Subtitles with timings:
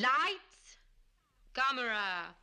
[0.00, 0.78] Lights,
[1.52, 2.34] camera.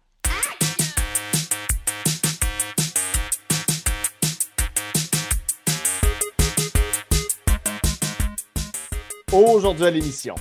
[9.31, 10.35] Aujourd'hui à l'émission,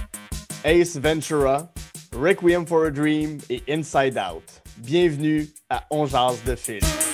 [0.64, 1.71] Ace Ventura,
[2.12, 4.61] Requiem for a Dream et Inside Out.
[4.77, 7.05] Bienvenue à On de film.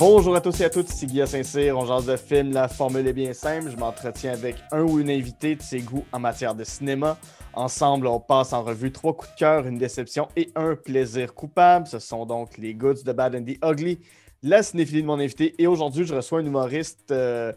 [0.00, 3.06] Bonjour à tous et à toutes, ici Guillaume Saint-Cyr, on jase de film, la formule
[3.06, 6.54] est bien simple, je m'entretiens avec un ou une invitée de ses goûts en matière
[6.54, 7.18] de cinéma.
[7.52, 11.86] Ensemble, on passe en revue trois coups de cœur, une déception et un plaisir coupable.
[11.86, 13.98] Ce sont donc les Goods, The Bad and the Ugly,
[14.42, 15.54] la cinéphilie de mon invité.
[15.58, 17.52] Et aujourd'hui, je reçois un humoriste euh,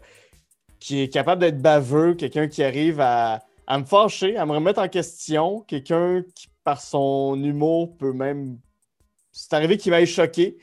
[0.80, 4.82] qui est capable d'être baveux, quelqu'un qui arrive à, à me fâcher, à me remettre
[4.82, 8.58] en question, quelqu'un qui, par son humour, peut même...
[9.32, 10.58] C'est arrivé qu'il m'aille choquer.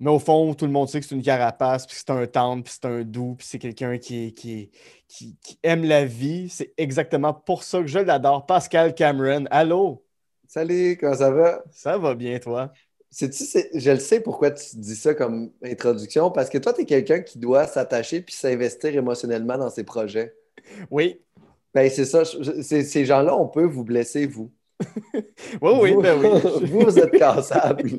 [0.00, 2.64] Mais au fond, tout le monde sait que c'est une carapace, puis c'est un tendre,
[2.64, 4.70] puis c'est un doux, puis c'est quelqu'un qui, qui,
[5.06, 6.48] qui, qui, aime la vie.
[6.48, 8.46] C'est exactement pour ça que je l'adore.
[8.46, 10.02] Pascal Cameron, allô?
[10.48, 11.62] Salut, comment ça va?
[11.70, 12.72] Ça va bien, toi?
[13.10, 16.84] Sais-tu, je le sais pourquoi tu dis ça comme introduction, parce que toi, tu es
[16.86, 20.34] quelqu'un qui doit s'attacher puis s'investir émotionnellement dans ses projets.
[20.90, 21.20] Oui.
[21.74, 22.24] Ben, c'est ça.
[22.24, 24.50] ces gens-là, on peut vous blesser, vous.
[25.14, 26.28] oui, oui, vous, ben oui.
[26.62, 27.90] vous, vous êtes cassables.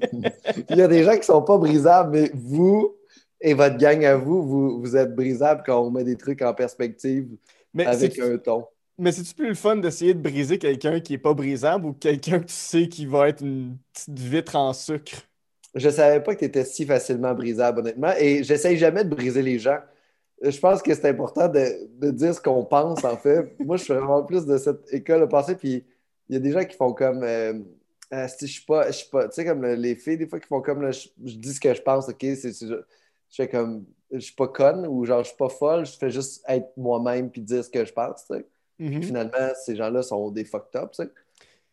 [0.69, 2.95] Il y a des gens qui ne sont pas brisables, mais vous
[3.41, 6.53] et votre gang à vous, vous, vous êtes brisables quand on met des trucs en
[6.53, 7.27] perspective
[7.73, 8.65] mais avec un ton.
[8.97, 12.39] Mais c'est-tu plus le fun d'essayer de briser quelqu'un qui n'est pas brisable ou quelqu'un
[12.39, 15.23] que tu sais qui va être une petite vitre en sucre?
[15.73, 18.11] Je ne savais pas que tu étais si facilement brisable, honnêtement.
[18.19, 19.79] Et j'essaye jamais de briser les gens.
[20.43, 21.65] Je pense que c'est important de,
[21.99, 23.55] de, dire ce qu'on pense, en fait.
[23.59, 25.55] Moi, je suis vraiment plus de cette école de pensée.
[25.55, 25.85] Puis
[26.31, 27.23] il y a des gens qui font comme.
[27.23, 27.59] Euh,
[28.13, 28.87] euh, je suis pas.
[28.87, 29.27] Je suis pas.
[29.27, 30.81] Tu sais, comme les filles, des fois, qui font comme.
[30.81, 32.21] Là, je, je, dis ce que je pense, OK?
[32.21, 33.85] C'est, je, je fais comme.
[34.13, 35.85] Je suis pas conne ou genre, je suis pas folle.
[35.85, 38.45] Je fais juste être moi-même puis dire ce que je pense, tu sais.
[38.79, 39.03] Mm-hmm.
[39.03, 41.09] Finalement, ces gens-là sont des fucked up, tu sais.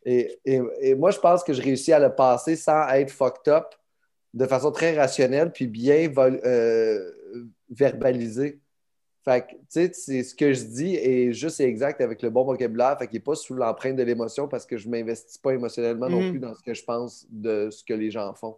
[0.04, 3.52] Et, et, et, moi, je pense que je réussis à le passer sans être fucked
[3.52, 3.74] up
[4.34, 7.12] de façon très rationnelle puis bien euh,
[7.70, 8.60] verbalisée.
[9.28, 12.30] Fait que, tu sais, c'est ce que je dis est juste et exact avec le
[12.30, 12.96] bon vocabulaire.
[12.98, 16.08] Fait qu'il n'est pas sous l'empreinte de l'émotion parce que je ne m'investis pas émotionnellement
[16.08, 16.12] Mm.
[16.12, 18.56] non plus dans ce que je pense de ce que les gens font.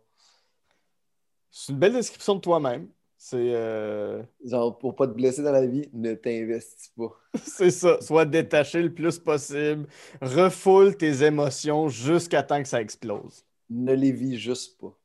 [1.51, 2.87] C'est une belle description de toi-même.
[3.17, 3.37] C'est.
[3.37, 7.13] euh, Genre, pour pas te blesser dans la vie, ne t'investis pas.
[7.45, 8.01] C'est ça.
[8.01, 9.87] Sois détaché le plus possible.
[10.23, 13.45] Refoule tes émotions jusqu'à temps que ça explose.
[13.69, 14.97] Ne les vis juste pas.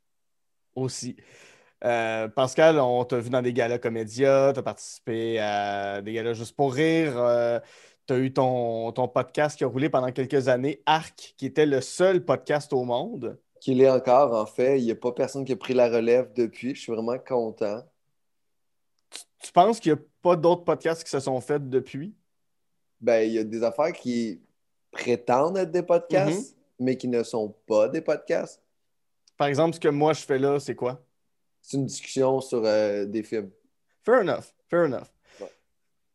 [0.75, 1.15] Aussi.
[1.85, 6.33] Euh, Pascal, on t'a vu dans des galas comédia, tu as participé à des galas
[6.33, 7.13] juste pour rire.
[7.15, 7.59] Euh,
[8.07, 11.67] tu as eu ton, ton podcast qui a roulé pendant quelques années, Arc, qui était
[11.67, 13.39] le seul podcast au monde.
[13.59, 14.79] Qu'il est encore, en fait.
[14.79, 16.73] Il n'y a pas personne qui a pris la relève depuis.
[16.73, 17.83] Je suis vraiment content.
[19.11, 22.15] Tu, tu penses qu'il n'y a pas d'autres podcasts qui se sont faits depuis?
[22.99, 24.41] Ben, il y a des affaires qui
[24.91, 26.85] prétendent être des podcasts, mm -hmm.
[26.85, 28.59] mais qui ne sont pas des podcasts.
[29.37, 31.04] Par exemple, ce que moi je fais là, c'est quoi?
[31.67, 33.49] C'est une discussion sur euh, des films.
[34.03, 35.07] Fair enough, fair enough.
[35.41, 35.49] Ouais.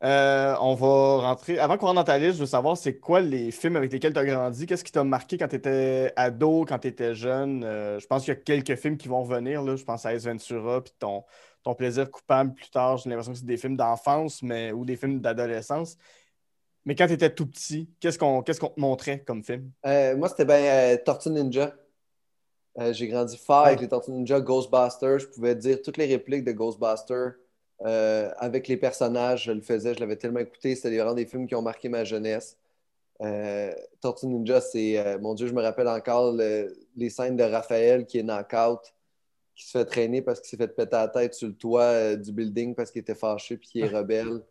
[0.05, 1.59] Euh, on va rentrer.
[1.59, 4.13] Avant qu'on rentre dans ta liste, je veux savoir c'est quoi les films avec lesquels
[4.13, 4.67] tu as grandi?
[4.67, 7.65] Qu'est-ce qui t'a marqué quand tu étais ado, quand tu étais jeune?
[7.65, 9.61] Euh, je pense qu'il y a quelques films qui vont revenir.
[9.63, 9.75] Là.
[9.75, 11.25] Je pense à Ace Ventura puis ton,
[11.65, 12.99] ton plaisir coupable plus tard.
[12.99, 14.71] J'ai l'impression que c'est des films d'enfance mais...
[14.71, 15.97] ou des films d'adolescence.
[16.85, 19.73] Mais quand tu étais tout petit, qu'est-ce qu'on qu'est-ce qu'on te montrait comme film?
[19.85, 21.75] Moi, c'était bien Tortue Ninja.
[22.79, 25.19] Euh, j'ai grandi fort avec les Tortues Ninja, Ghostbusters.
[25.19, 27.35] Je pouvais dire toutes les répliques de Ghostbusters.
[27.83, 30.75] Euh, avec les personnages, je le faisais, je l'avais tellement écouté.
[30.75, 32.59] C'était vraiment des films qui ont marqué ma jeunesse.
[33.23, 37.43] Euh, Tortue Ninja, c'est, euh, mon Dieu, je me rappelle encore le, les scènes de
[37.43, 38.81] Raphaël qui est knock-out,
[39.55, 42.33] qui se fait traîner parce qu'il s'est fait péter la tête sur le toit du
[42.33, 44.43] building parce qu'il était fâché puis qu'il est rebelle.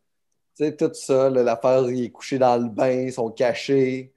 [0.55, 4.11] tu sais, tout ça, l'affaire, il est couché dans le bain, ils sont cachés.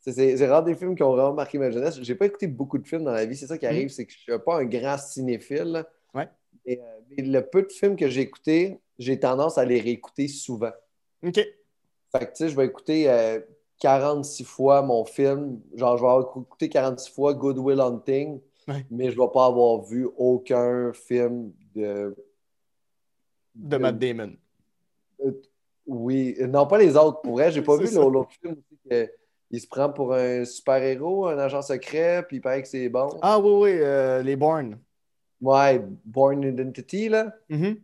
[0.00, 2.00] C'est vraiment des films qui ont vraiment marqué ma jeunesse.
[2.00, 3.36] J'ai pas écouté beaucoup de films dans la vie.
[3.36, 3.90] C'est ça qui arrive, mmh.
[3.90, 5.84] c'est que je suis pas un grand cinéphile.
[6.14, 6.28] Ouais.
[6.64, 10.28] Et, euh, mais le peu de films que j'ai écoutés, j'ai tendance à les réécouter
[10.28, 10.72] souvent.
[11.26, 11.34] OK.
[11.34, 13.40] Fait que, tu sais, je vais écouter euh,
[13.80, 15.60] 46 fois mon film.
[15.74, 18.86] Genre, je vais écouter 46 fois Good Will Hunting, ouais.
[18.90, 22.16] mais je vais pas avoir vu aucun film de...
[23.54, 24.36] De, de Matt Damon.
[25.24, 25.32] Euh,
[25.86, 26.36] oui.
[26.48, 27.20] Non, pas les autres.
[27.22, 29.10] Pour vrai, j'ai pas vu l'autre film aussi que
[29.50, 33.08] il se prend pour un super-héros, un agent secret, puis il paraît que c'est bon.
[33.22, 34.78] Ah oui, oui, euh, les Bourne.
[35.40, 37.32] Ouais, Bourne Identity, là.
[37.48, 37.76] Mm -hmm.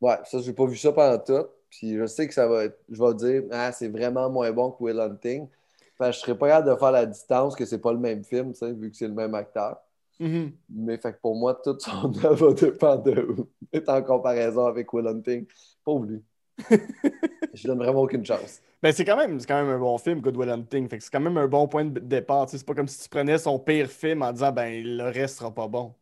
[0.00, 1.46] Ouais, ça, j'ai pas vu ça pendant tout.
[1.70, 4.70] Puis je sais que ça va être, je vais dire, ah, c'est vraiment moins bon
[4.72, 5.48] que Will Hunting.
[5.94, 8.52] Enfin, je serais pas capable de faire la distance que c'est pas le même film,
[8.80, 9.76] vu que c'est le même acteur.
[10.18, 10.52] Mm -hmm.
[10.70, 13.14] Mais fait que pour moi, tout son œuvre dépend de
[13.72, 15.46] est en comparaison avec Will Hunting.
[15.84, 16.22] Pauvre lui.
[17.54, 18.60] je donne vraiment aucune chance.
[18.82, 20.88] Ben, c'est quand, même, quand même un bon film, Good Will Hunting.
[20.88, 22.48] Fait que c'est quand même un bon point de départ.
[22.48, 25.50] C'est pas comme si tu prenais son pire film en disant ben le reste sera
[25.54, 25.92] pas bon.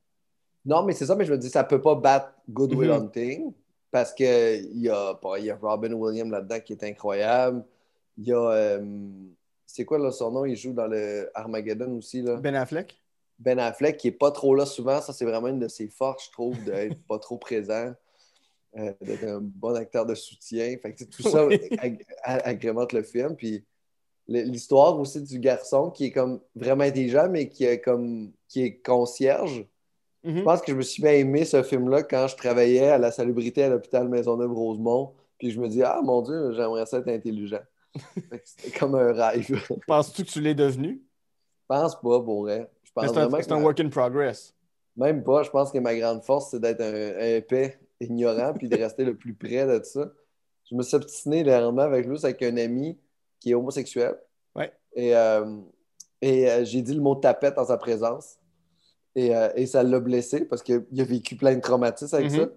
[0.64, 2.96] Non, mais c'est ça, mais je me dis, ça peut pas battre Good Will Mhm.
[2.96, 3.52] Hunting
[3.90, 7.64] parce qu'il y, a, y a Robin Williams là-dedans qui est incroyable.
[8.16, 8.50] Il y a.
[8.50, 8.84] euh,
[9.66, 10.44] c'est quoi là, son nom?
[10.44, 12.22] Il joue dans le Armageddon aussi.
[12.22, 12.36] Là?
[12.36, 13.00] Ben Affleck?
[13.38, 15.00] Ben Affleck, qui est pas trop là souvent.
[15.00, 17.92] Ça, c'est vraiment une de ses forces, je trouve, d'être pas trop présent.
[18.78, 20.76] Euh, d'être un bon acteur de soutien.
[20.80, 21.58] Fait que, tout ça Oui.
[21.78, 23.36] ag- a- agrémente le film.
[23.36, 23.64] Puis
[24.26, 28.78] l'histoire aussi du garçon qui est comme vraiment intelligent, mais qui est comme qui est
[28.82, 29.66] concierge.
[30.24, 30.38] Mhm.
[30.38, 33.10] Je pense que je me suis bien aimé ce film-là quand je travaillais à la
[33.10, 35.14] salubrité à l'hôpital Maisonneuve-Rosemont.
[35.38, 37.60] Puis je me dis, ah mon Dieu, j'aimerais ça être intelligent.
[38.44, 39.42] C'était comme un rêve.
[39.42, 39.54] Je
[39.86, 41.02] Penses-tu que tu l'es devenu?
[41.66, 42.68] pense pas, pour vrai.
[42.82, 44.54] Je C'est un, ma- work in progress.
[44.96, 45.42] Même pas.
[45.44, 49.04] Je pense que ma grande force, c'est d'être un, un épais, ignorant, puis de rester
[49.04, 50.10] le plus près de ça.
[50.70, 52.98] Je me suis obstiné dernièrement avec lui, c'est avec un ami
[53.40, 54.16] qui est homosexuel.
[54.54, 54.72] Ouais.
[54.94, 55.56] Et, euh,
[56.20, 58.36] et euh, j'ai dit le mot tapette en sa présence.
[59.14, 62.38] Et, euh, et ça l'a blessé parce qu'il a vécu plein de traumatismes avec Mhm.
[62.40, 62.48] ça.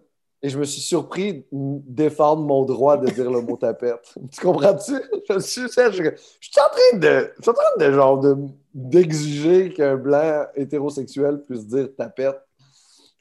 [0.43, 4.13] Et je me suis surpris de défendre mon droit de dire le mot tapette.
[4.31, 4.93] Tu comprends-tu?
[5.29, 7.31] Je suis, je, je suis en train de.
[7.37, 8.35] Je suis en train de genre de
[8.73, 12.39] d'exiger qu'un blanc hétérosexuel puisse dire tapette.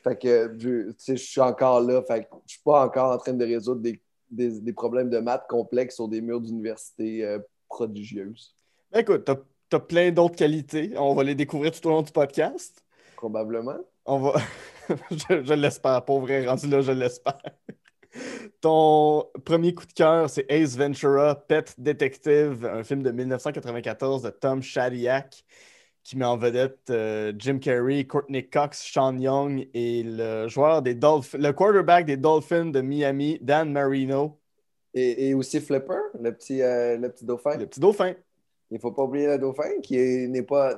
[0.02, 2.02] Fait que je, suis encore là.
[2.02, 4.00] Fait que je suis pas encore en train de résoudre des,
[4.31, 7.38] des- des problèmes de maths complexes sur des murs d'université euh,
[7.69, 8.55] prodigieuses.
[8.91, 9.37] Ben, écoute, t'as
[9.73, 10.93] as plein d'autres qualités.
[10.97, 12.82] On va les découvrir tout au long du podcast.
[13.17, 13.79] Probablement.
[14.06, 14.41] On va.
[15.11, 17.38] je je l'espère, pour vrai, rendu là, je l'espère.
[18.61, 24.31] Ton premier coup de cœur, c'est Ace Ventura, Pet Detective, un film de 1994 de
[24.31, 25.44] Tom Shadyac
[26.02, 30.94] qui met en vedette euh, Jim Carrey, Courtney Cox, Sean Young et le joueur des
[30.94, 34.38] Dolphins, le quarterback des Dolphins de Miami, Dan Marino,
[34.94, 37.56] Et, et aussi Flipper, le petit, euh, le petit dauphin.
[37.56, 38.14] le petit dauphin.
[38.70, 40.76] Il ne faut pas oublier le dauphin qui est- n'est pas.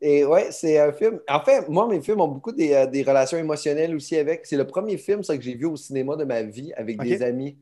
[0.00, 1.20] Et ouais, c'est un film.
[1.28, 4.44] En fait, moi, mes films ont beaucoup des, euh, des relations émotionnelles aussi avec.
[4.46, 7.22] C'est le premier film ça, que j'ai vu au cinéma de ma vie avec des
[7.22, 7.56] amis.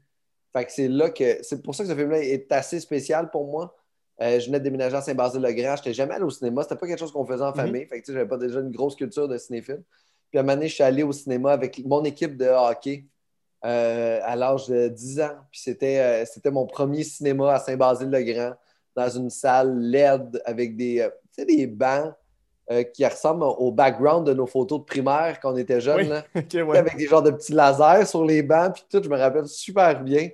[0.53, 1.43] Fait que c'est là que.
[1.43, 3.77] C'est pour ça que ce film-là est assez spécial pour moi.
[4.23, 5.77] Euh, je venais de déménager à Saint-Basile-le-Grand.
[5.77, 6.63] Je n'étais jamais allé au cinéma.
[6.63, 7.55] C'était pas quelque chose qu'on faisait en Mhm.
[7.57, 7.87] famille.
[7.87, 9.83] Fait que tu sais, j'avais pas déjà une grosse culture de cinéphile.
[10.31, 13.07] Puis à un moment donné, je suis allé au cinéma avec mon équipe de hockey
[13.65, 15.37] euh, à l'âge de 10 ans.
[15.51, 18.53] Puis c'était euh, c'était mon premier cinéma à Saint-Basile-le-Grand
[18.95, 21.09] dans une salle LED avec des,
[21.69, 22.13] bancs
[22.95, 25.97] qui ressemblent au background de nos photos de primaire quand on était jeunes.
[26.03, 26.09] Oui.
[26.09, 26.25] là.
[26.37, 26.79] Ok, ouais.
[26.79, 30.01] Avec des genres de petits lasers sur les bancs, puis tout, je me rappelle super
[30.05, 30.29] bien.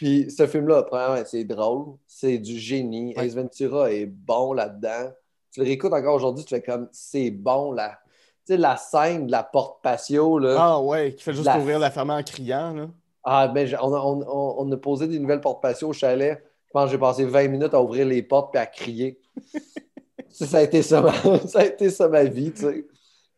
[0.00, 3.12] Puis ce film-là, premièrement, c'est drôle, c'est du génie.
[3.18, 3.26] Ouais.
[3.26, 5.10] Ace Ventura est bon là-dedans.
[5.52, 7.98] Tu le réécoutes encore aujourd'hui, tu fais comme, c'est bon là.
[8.46, 10.56] Tu sais, la scène de la porte patio, là.
[10.58, 12.72] Ah ouais, qui fait juste La- ouvrir la ferme en criant.
[12.72, 12.88] Là.
[13.24, 16.42] Ah, ben, on, a- on- on- on a posé des nouvelles portes patio au chalet.
[16.68, 19.20] Je pense que j'ai passé 20 minutes à ouvrir les portes puis à crier.
[20.30, 21.12] ça, ça a été ça, ma,
[21.46, 22.86] ça a été ça ma vie, tu sais.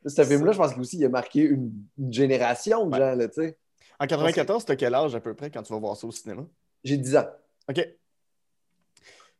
[0.06, 2.98] Ce film-là, je pense qu'il aussi, il a marqué une, une génération de Ouais.
[3.00, 3.58] gens, là, tu sais.
[4.02, 6.44] En 94, t'as quel âge à peu près quand tu vas voir ça au cinéma?
[6.82, 7.26] J'ai 10 ans.
[7.68, 7.88] OK.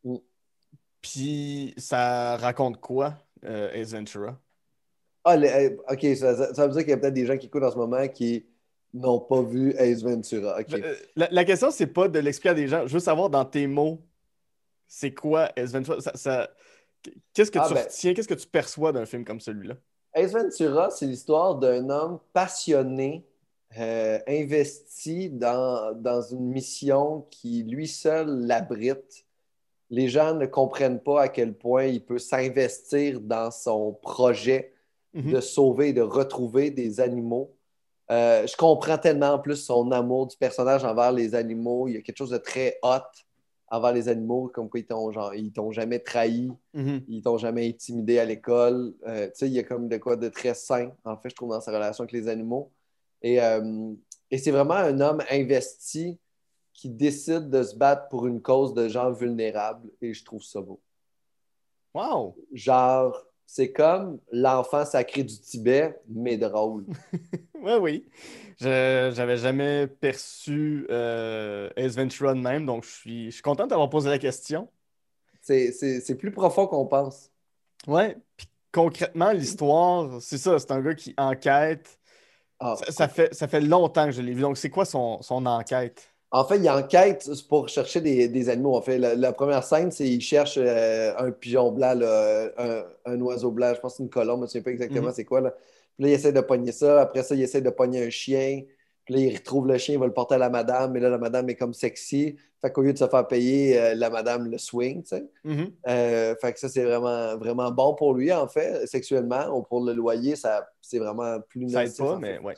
[0.05, 0.15] Mm.
[1.01, 3.13] Puis ça raconte quoi,
[3.43, 4.39] euh, Ace Ventura?
[5.25, 6.33] Ah, euh, OK, ça,
[6.65, 8.45] veut dire qu'il y a peut-être des gens qui écoutent en ce moment qui
[8.93, 10.57] n'ont pas vu Ace Ventura.
[10.71, 12.87] Euh, La, la question, c'est pas de l'expliquer à des gens.
[12.87, 13.99] Je veux savoir dans tes mots,
[14.87, 15.99] c'est quoi Ace Ventura?
[15.99, 16.49] Ça- ça-
[17.33, 18.13] Qu'est-ce que Ah, tu ben- retiens?
[18.13, 19.75] Qu'est-ce que tu perçois d'un film comme celui-là?
[20.13, 23.25] Ace Ventura, c'est l'histoire d'un homme passionné,
[23.79, 29.25] euh, investi dans, dans une mission qui lui seul l'abrite.
[29.89, 34.71] Les gens ne comprennent pas à quel point il peut s'investir dans son projet
[35.15, 35.31] Mhm.
[35.31, 37.51] de sauver et de retrouver des animaux.
[38.09, 41.87] Euh, je comprends tellement plus son amour du personnage envers les animaux.
[41.87, 42.97] Il y a quelque chose de très hot
[43.69, 47.03] envers les animaux, comme quoi ils t'ont jamais trahi, Mhm.
[47.07, 48.95] ils t'ont jamais intimidé à l'école.
[49.05, 51.35] Euh, tu sais, il y a comme de quoi de très sain, en fait, je
[51.35, 52.71] trouve, dans sa relation avec les animaux.
[53.23, 53.93] Et, euh,
[54.29, 56.19] et c'est vraiment un homme investi
[56.73, 59.89] qui décide de se battre pour une cause de gens vulnérables.
[60.01, 60.81] Et je trouve ça beau.
[61.93, 62.35] Wow!
[62.51, 63.15] Genre,
[63.45, 66.85] c'est comme l'enfant sacré du Tibet, mais drôle.
[67.63, 68.05] Oui, oui.
[68.59, 73.65] Je j'avais jamais perçu euh, Ace Ventura de même, donc je suis, je suis content
[73.65, 74.67] d'avoir posé la question.
[75.41, 77.31] C'est- plus profond qu'on pense.
[77.87, 78.17] Ouais.
[78.35, 81.97] Puis concrètement, l'histoire, c'est ça, c'est un gars qui enquête.
[82.65, 84.41] Ah, Ça, ça fait, ça fait longtemps que je l'ai vu.
[84.41, 86.13] Donc, c'est quoi son, son enquête?
[86.31, 88.75] En fait, il enquête pour chercher des, des animaux.
[88.75, 92.83] En fait, la, la première scène, c'est qu'il cherche euh, un pigeon blanc, là, un,
[93.05, 93.71] un oiseau blanc.
[93.75, 95.13] Je pense que c'est une colombe, je ne sais pas exactement Mhm.
[95.13, 95.41] c'est quoi.
[95.41, 95.51] Là.
[95.51, 97.01] Puis là, il essaie de pogner ça.
[97.01, 98.63] Après ça, il essaie de pogner un chien.
[99.05, 101.09] Puis là, il retrouve le chien, il va le porter à la madame, mais là,
[101.09, 102.37] la madame est comme sexy.
[102.61, 105.25] Fait qu'au lieu de se faire payer, euh, la madame le swing, tu sais.
[105.43, 105.71] Mhm.
[105.87, 109.47] Euh, fait que ça, c'est vraiment, vraiment bon pour lui, en fait, sexuellement.
[109.57, 112.43] Ou pour le loyer, ça, c'est vraiment plus Ça aide pas, mais fait.
[112.43, 112.53] ouais.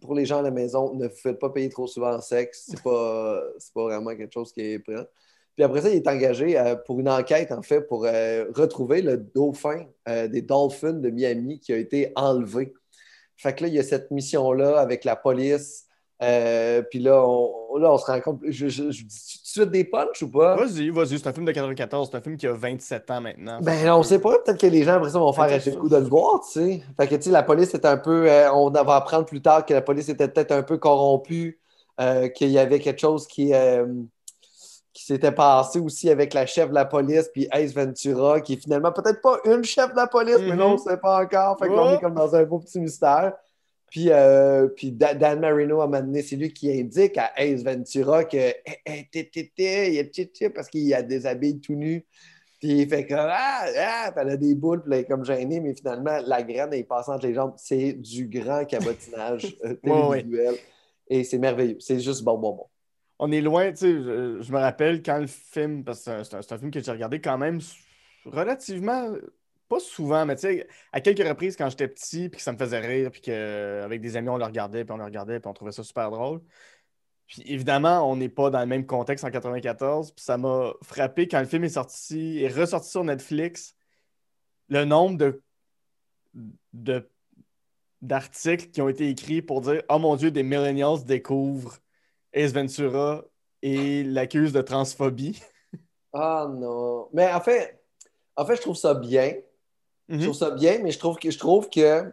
[0.00, 2.68] Pour les gens à la maison, ne faites pas payer trop souvent en sexe.
[2.70, 3.42] C'est pas,
[3.74, 5.06] pas vraiment quelque chose qui est prêt.
[5.54, 9.18] Puis après ça, il est engagé euh, pour une enquête, en fait, pour retrouver le
[9.18, 12.72] dauphin des Dolphins de Miami qui a été enlevé.
[13.36, 15.86] Fait que là, il y a cette mission-là avec la police.
[16.22, 18.40] Euh, puis là on, là, on se rend compte.
[18.46, 20.54] Je, je, je dis tout de suite des punchs ou pas?
[20.56, 23.58] Vas-y, vas-y, c'est un film de 94, c'est un film qui a 27 ans maintenant.
[23.62, 24.38] Ben, on sait pas.
[24.38, 26.52] Peut-être que les gens, après ça, vont faire acheter le coup de le voir, tu
[26.60, 26.82] sais.
[26.98, 28.30] Fait que, tu sais, la police est un peu.
[28.30, 31.58] euh, on va apprendre plus tard que la police était peut-être un peu corrompue,
[32.00, 33.86] euh, qu'il y avait quelque chose qui, euh,
[34.92, 38.56] qui s'était passé aussi avec la chef de la police, puis Ace Ventura, qui est
[38.62, 40.56] finalement peut-être pas une chef de la police, mais Mhm.
[40.58, 41.56] non, on ne sait pas encore.
[41.58, 41.94] Fait qu'on Oh.
[41.94, 43.32] est comme dans un beau petit mystère.
[43.90, 47.64] Puis, euh, puis Dan Marino, à un moment donné, c'est lui qui indique à Ace
[47.64, 48.52] Ventura que
[50.54, 52.06] parce qu'il a des habits tout nus.
[52.60, 55.60] Puis il fait comme Ah, ah, elle a des boules, puis elle est comme gênée,
[55.60, 57.54] mais finalement, la graine est passée entre les jambes.
[57.56, 60.54] C'est du grand cabotinage euh, télévisuel.
[61.08, 61.78] Et c'est merveilleux.
[61.80, 62.66] C'est juste bon, bon, bon.
[63.18, 66.52] On est loin, tu sais, je, je me rappelle quand le film, parce que c'est
[66.52, 67.60] un- film que j'ai regardé quand même
[68.24, 69.12] relativement,
[69.70, 72.58] pas souvent, mais tu sais, à quelques reprises quand j'étais petit, puis que ça me
[72.58, 75.54] faisait rire, puis qu'avec des amis, on le regardait, puis on le regardait, puis on
[75.54, 76.42] trouvait ça super drôle.
[77.28, 81.28] Puis évidemment, on n'est pas dans le même contexte en 94, puis ça m'a frappé
[81.28, 83.76] quand le film est sorti, est ressorti sur Netflix,
[84.68, 85.42] le nombre de,
[86.72, 87.08] de
[88.02, 91.78] d'articles qui ont été écrits pour dire Oh mon Dieu, des millennials découvrent
[92.32, 93.24] Ace Ventura
[93.62, 95.40] et l'accuse de transphobie.
[96.12, 97.08] Ah non.
[97.12, 97.80] Mais en fait,
[98.34, 99.34] en fait, je trouve ça bien.
[100.10, 100.22] Je Mhm.
[100.24, 102.04] trouve ça bien, mais je trouve que, je trouve que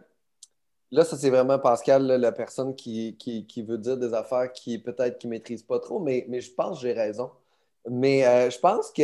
[0.90, 4.52] là, ça, c'est vraiment Pascal, là, la personne qui, qui, qui veut dire des affaires
[4.52, 7.30] qui peut-être qui ne maîtrise pas trop, mais, mais je pense que j'ai raison.
[7.90, 9.02] Mais euh, je pense que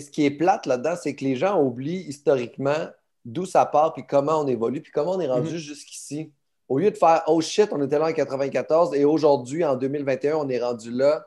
[0.00, 2.86] ce qui est plate là-dedans, c'est que les gens oublient historiquement
[3.24, 5.58] d'où ça part, puis comment on évolue, puis comment on est rendu Mhm.
[5.58, 6.32] jusqu'ici.
[6.68, 10.36] Au lieu de faire Oh shit, on était là en 94 et aujourd'hui, en 2021,
[10.36, 11.26] on est rendu là.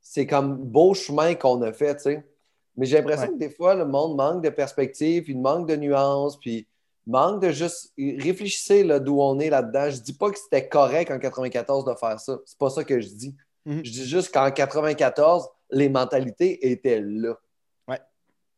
[0.00, 2.24] C'est comme beau chemin qu'on a fait, tu sais.
[2.76, 3.32] Mais j'ai l'impression Ouais.
[3.34, 6.66] que des fois, le monde manque de perspective, puis manque de nuances, puis
[7.06, 7.92] manque de juste.
[7.98, 9.90] Réfléchissez d'où on est là-dedans.
[9.90, 12.38] Je dis pas que c'était correct en 94 de faire ça.
[12.44, 13.34] C'est pas ça que je dis.
[13.66, 13.84] Mhm.
[13.84, 17.34] Je dis juste qu'en 94, les mentalités étaient là.
[17.88, 18.00] Ouais.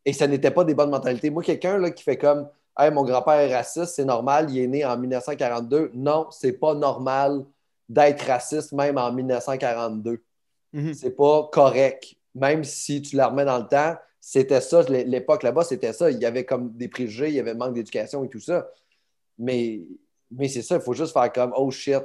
[0.05, 1.31] Et ce n'était pas des bonnes mentalités.
[1.31, 4.85] Moi, quelqu'un qui fait comme Hey, mon grand-père est raciste, c'est normal, il est né
[4.85, 5.91] en 1942.
[5.95, 7.43] Non, c'est pas normal
[7.89, 10.23] d'être raciste même en 1942
[10.75, 10.93] Mhm.
[10.93, 12.17] c'est pas correct.
[12.35, 16.11] Même si tu la remets dans le temps, c'était ça, l'é- l'époque là-bas, c'était ça.
[16.11, 18.69] Il y avait comme des préjugés, il y avait manque d'éducation et tout ça.
[19.39, 19.83] Mais,
[20.31, 22.03] mais c'est ça, il faut juste faire comme oh shit.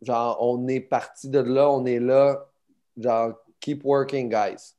[0.00, 2.48] Genre, on est parti de là, on est là.
[2.96, 4.74] Genre, keep working, guys.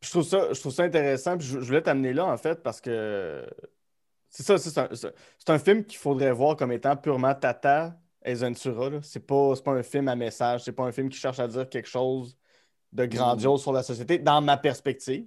[0.00, 1.36] Je trouve ça, je trouve ça intéressant.
[1.38, 3.46] puis je, voulais t'amener là, en fait, parce que
[4.30, 7.94] c'est ça, c'est un, un film qu'il faudrait voir comme étant purement tata
[8.24, 8.90] Ace Ventura.
[8.90, 8.98] là.
[9.02, 11.46] C'est pas, c'est pas un film à message, c'est pas un film qui cherche à
[11.46, 12.36] dire quelque chose
[12.92, 15.26] de grandiose sur la société, dans ma perspective.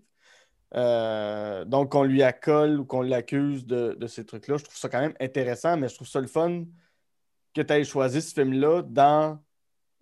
[0.76, 4.90] Euh, donc, qu'on lui accole ou qu'on l'accuse de, de ces trucs-là, je trouve ça
[4.90, 6.64] quand même intéressant, mais je trouve ça le fun
[7.54, 9.40] que tu aies choisi ce film-là dans,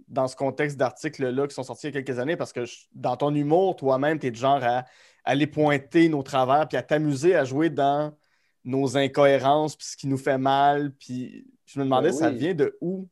[0.08, 2.86] dans ce contexte d'articles-là qui sont sortis il y a quelques années, parce que je-
[2.94, 4.86] dans ton humour, toi-même, tu es du genre à,
[5.26, 8.14] aller pointer nos travers, puis à t'amuser à jouer dans
[8.66, 10.92] nos incohérences, puis ce qui nous fait mal.
[10.96, 13.08] Puis je me demandais, Ben ça vient de où?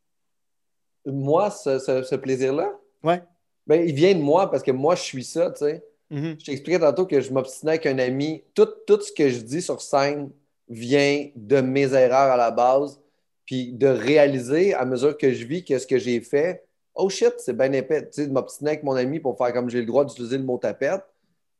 [1.05, 2.72] Moi, ce, ce- ce plaisir-là,
[3.03, 3.24] Ouais.
[3.71, 5.81] Ben, il vient de moi parce que moi, je suis ça, tu sais.
[6.09, 6.35] Mhm.
[6.37, 8.43] Je t'expliquais tantôt que je m'obstinais avec un ami.
[8.53, 10.29] Tout, tout ce que je dis sur scène
[10.67, 12.99] vient de mes erreurs à la base,
[13.45, 17.33] puis de réaliser à mesure que je vis que ce que j'ai fait, oh shit,
[17.37, 18.01] c'est bien épais.
[18.07, 20.43] Tu sais, de m'obstiner avec mon ami pour faire comme j'ai le droit d'utiliser le
[20.43, 21.05] mot tapette,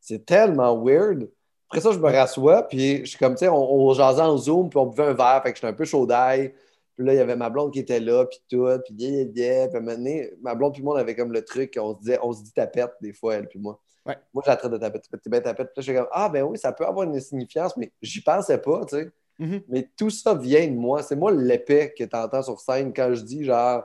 [0.02, 1.30] c'est tellement weird.
[1.70, 4.36] Après ça, je me rassois, puis je suis comme, tu sais, on, on jasait en
[4.36, 6.54] Zoom, puis on buvait un verre, fait que j'étais un peu chaud d'ail.
[6.98, 9.68] Puis là, il y avait ma blonde qui était là, puis tout, puis yeah, yeah.
[9.68, 11.94] Puis à un moment donné, ma blonde puis moi, on avait comme le truc, on
[11.96, 13.80] se disait, on se dit tapette des fois, elle puis moi.
[14.06, 14.18] Ouais.
[14.34, 15.04] Moi, je la traite de tapette.
[15.24, 15.68] T'es bien tapette.
[15.74, 18.22] Puis là, je suis comme, ah, ben oui, ça peut avoir une signification, mais j'y
[18.22, 19.12] pensais pas, tu sais.
[19.40, 19.62] Mhm.
[19.70, 21.02] Mais tout ça vient de moi.
[21.04, 23.84] C'est moi l'épée que tu entends sur scène quand je dis, genre,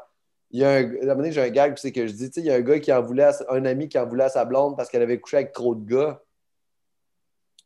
[0.50, 2.12] il y a un, à un moment donné, j'ai un gag, puis c'est que je
[2.12, 3.98] dis, tu sais, il y a un gars qui en voulait, à- un ami qui
[3.98, 6.22] en voulait à sa blonde parce qu'elle avait couché avec trop de gars.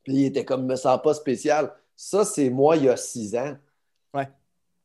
[0.02, 1.72] Puis il était comme, me sens pas spécial.
[1.94, 3.56] Ça, c'est moi il y a six ans.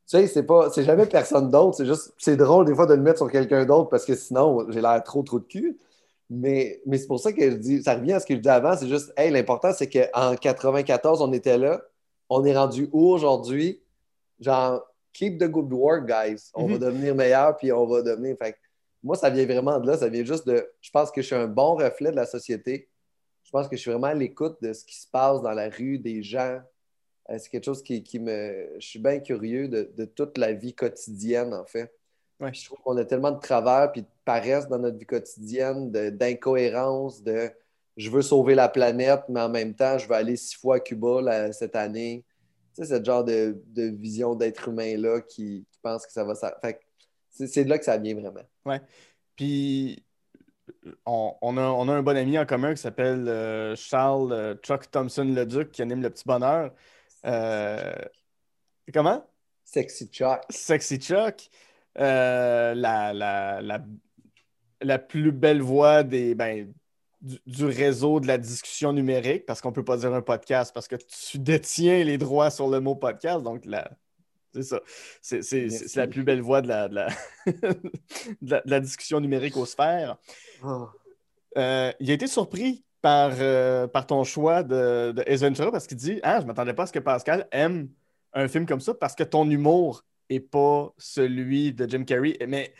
[0.07, 1.77] Tu sais, c'est pas, c'est jamais personne d'autre.
[1.77, 4.69] C'est juste, c'est drôle des fois de le mettre sur quelqu'un d'autre parce que sinon,
[4.69, 5.79] j'ai l'air trop, trop de cul.
[6.29, 8.53] Mais, mais c'est pour ça que je dis, ça revient à ce que je disais
[8.53, 11.81] avant, c'est juste, hey, l'important, c'est qu'en 94, on était là.
[12.29, 13.81] On est rendu où aujourd'hui?
[14.39, 14.81] Genre,
[15.13, 16.49] keep the good work, guys.
[16.55, 16.79] On va Mhm.
[16.79, 18.35] devenir meilleur, puis on va devenir.
[18.41, 18.57] Fait que
[19.03, 19.97] moi, ça vient vraiment de là.
[19.97, 20.67] Ça vient juste de.
[20.81, 22.89] Je pense que je suis un bon reflet de la société.
[23.43, 25.69] Je pense que je suis vraiment à l'écoute de ce qui se passe dans la
[25.69, 26.59] rue, des gens.
[27.29, 28.69] Euh, c'est quelque chose qui, qui me.
[28.79, 31.91] Je suis bien curieux de, de toute la vie quotidienne, en fait.
[32.39, 32.53] Ouais.
[32.53, 37.23] Je trouve qu'on a tellement de travers puis de paresse dans notre vie quotidienne, d'incohérence,
[37.23, 37.49] de,
[37.95, 40.79] je veux sauver la planète, mais en même temps, je veux aller six fois à
[40.81, 42.25] Cuba là, cette année.
[42.75, 46.35] Tu sais, ce genre de, de vision d'être humain-là qui, qui pense que ça va.
[46.35, 46.57] Ça...
[46.61, 46.79] Fait
[47.29, 48.79] c'est de là que ça vient vraiment.
[49.35, 50.03] Puis,
[51.05, 54.55] on, on a, on a un bon ami en commun qui s'appelle euh, Charles euh,
[54.55, 56.73] Chuck Thompson-Leduc qui anime Le Petit Bonheur.
[57.25, 57.93] Euh,
[58.93, 59.25] comment?
[59.63, 60.41] Sexy Chuck.
[60.49, 61.49] Sexy Chuck.
[61.97, 63.79] Euh, la, la, la,
[64.81, 66.71] la plus belle voix des, ben,
[67.21, 70.73] du, du réseau de la discussion numérique, parce qu'on ne peut pas dire un podcast,
[70.73, 73.43] parce que tu détiens les droits sur le mot podcast.
[73.43, 73.89] Donc, la,
[74.53, 74.81] c'est ça.
[75.21, 75.89] C'est, c'est- Merci.
[75.89, 77.07] c'est la plus belle voix de la, de la,
[77.47, 80.17] de la- de la discussion numérique aux sphères.
[80.63, 80.87] Oh.
[81.57, 85.97] Euh, il a été surpris par, euh, par ton choix de, de Ventura parce qu'il
[85.97, 87.87] dit Ah, je ne m'attendais pas à ce que Pascal aime
[88.33, 92.35] un film comme ça parce que ton humour n'est pas celui de Jim Carrey.
[92.47, 92.73] Mais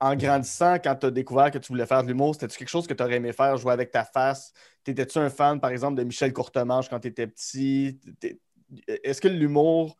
[0.00, 2.88] en grandissant, quand tu as découvert que tu voulais faire de l'humour, c'était-tu quelque chose
[2.88, 4.52] que tu aurais aimé faire, jouer avec ta face?
[4.82, 8.00] T'étais-tu un fan, par exemple, de Michel Courtemanche quand tu étais petit
[8.88, 9.96] Est-ce que l'humour,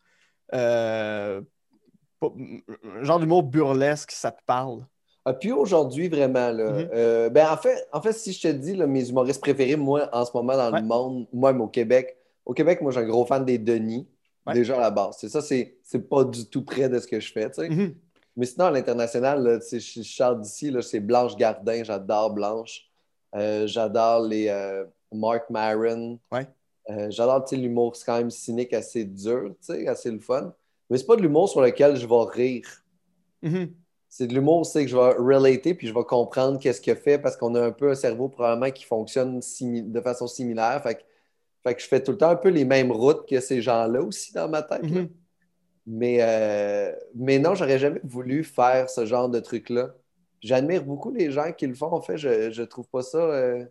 [0.55, 1.41] euh,
[3.03, 4.85] genre d'humour burlesque, ça te parle?
[5.29, 6.71] Ah, puis aujourd'hui, vraiment, là.
[6.71, 6.89] Mhm.
[6.95, 10.09] euh, ben, en fait, en fait, si je te dis, là, mes humoristes préférés, moi,
[10.13, 10.81] en ce moment, dans Ouais.
[10.81, 14.07] le monde, moi, mais au Québec, au Québec, moi, j'ai un gros fan des Denis,
[14.47, 14.55] Ouais.
[14.55, 15.17] déjà à la base.
[15.19, 17.69] C'est ça, c'est pas du tout près de ce que je fais, tu sais.
[17.69, 17.95] Mhm.
[18.37, 22.83] Mais sinon, à l'international, je sors d'ici, c'est Blanche Gardin, j'adore Blanche.
[23.35, 26.21] Euh, j'adore les euh, Mark Maron.
[26.31, 26.47] Ouais.
[26.89, 29.55] Euh, j'adore l'humour, c'est quand même cynique, assez dur,
[29.89, 30.55] assez le fun.
[30.89, 32.69] Mais c'est pas de l'humour sur lequel je vais rire.
[33.43, 33.71] Mhm.
[34.19, 37.19] C'est de l'humour, c'est que je vais relater puis je vais comprendre qu'est-ce qu'il fait
[37.19, 40.83] parce qu'on a un peu un cerveau probablement qui fonctionne de façon similaire.
[40.83, 41.01] Fait que,
[41.63, 44.01] fait que je fais tout le temps un peu les mêmes routes que ces gens-là
[44.01, 44.85] aussi dans ma tête.
[44.85, 45.11] Mhm.
[45.87, 49.95] Mais, euh, mais non, j'aurais jamais voulu faire ce genre de truc-là.
[50.41, 51.93] J'admire beaucoup les gens qui le font.
[51.93, 53.19] En fait, je, je trouve pas ça.
[53.19, 53.67] euh,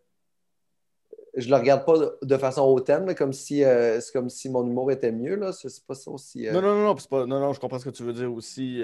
[1.36, 4.64] Je le regarde pas de, façon hautaine, là, comme si euh, c'est comme si mon
[4.64, 5.38] humour était mieux.
[5.38, 5.52] Là.
[5.52, 6.48] C'est pas ça aussi.
[6.48, 8.14] euh, Non, non, non, non, c'est pas- non, non, je comprends ce que tu veux
[8.14, 8.84] dire aussi.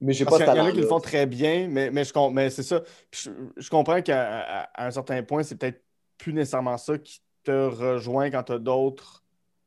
[0.00, 2.12] Mais j'ai pas ce y en a qui le font très bien, mais, mais, je,
[2.30, 2.82] mais c'est ça.
[3.12, 5.82] Je, je comprends qu'à à- un certain point, c'est peut-être
[6.18, 9.22] plus nécessairement ça qui te rejoint quand tu as d'autres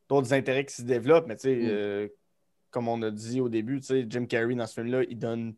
[0.08, 1.28] d'autres intérêts qui se développent.
[1.28, 1.68] Mais tu sais, Mm.
[1.70, 2.08] euh,
[2.72, 5.54] comme on a dit au début, tu sais, Jim Carrey dans ce film-là, il donne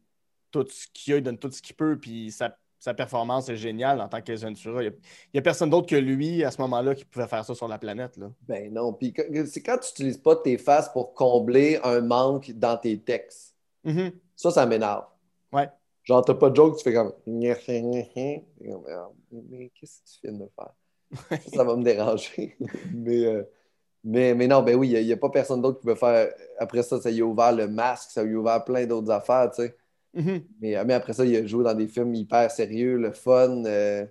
[0.52, 3.56] tout ce qu'il a, il donne tout ce qu'il peut, puis sa, sa performance est
[3.58, 4.84] géniale en tant qu'Ace Ventura.
[4.84, 4.94] Il
[5.34, 7.78] n'y a, personne d'autre que lui à ce moment-là qui pouvait faire ça sur la
[7.78, 8.18] planète.
[8.18, 8.30] Là.
[8.48, 8.92] Ben non.
[8.94, 12.98] Puis que- c'est quand tu n'utilises pas tes faces pour combler un manque dans tes
[13.00, 13.56] textes.
[13.86, 14.12] Mhm.
[14.42, 15.06] Ça, ça m'énerve.
[15.54, 15.70] Ouais.
[16.04, 17.14] Genre, t'as pas de joke, tu fais comme.
[17.28, 20.74] Ah, Mais qu'est-ce que tu viens de me faire?
[21.42, 22.58] Ça, ça va me déranger.
[22.92, 23.44] mais, euh,
[24.04, 26.34] mais, mais non, ben oui, il n'y a, pas personne d'autre qui peut faire.
[26.58, 29.52] Après ça, ça y a ouvert le masque, ça lui a ouvert plein d'autres affaires,
[29.52, 29.78] tu sais.
[30.16, 30.44] Mhm.
[30.60, 33.64] Mais, mais après ça, il a joué dans des films hyper sérieux, le fun.
[33.66, 34.06] euh,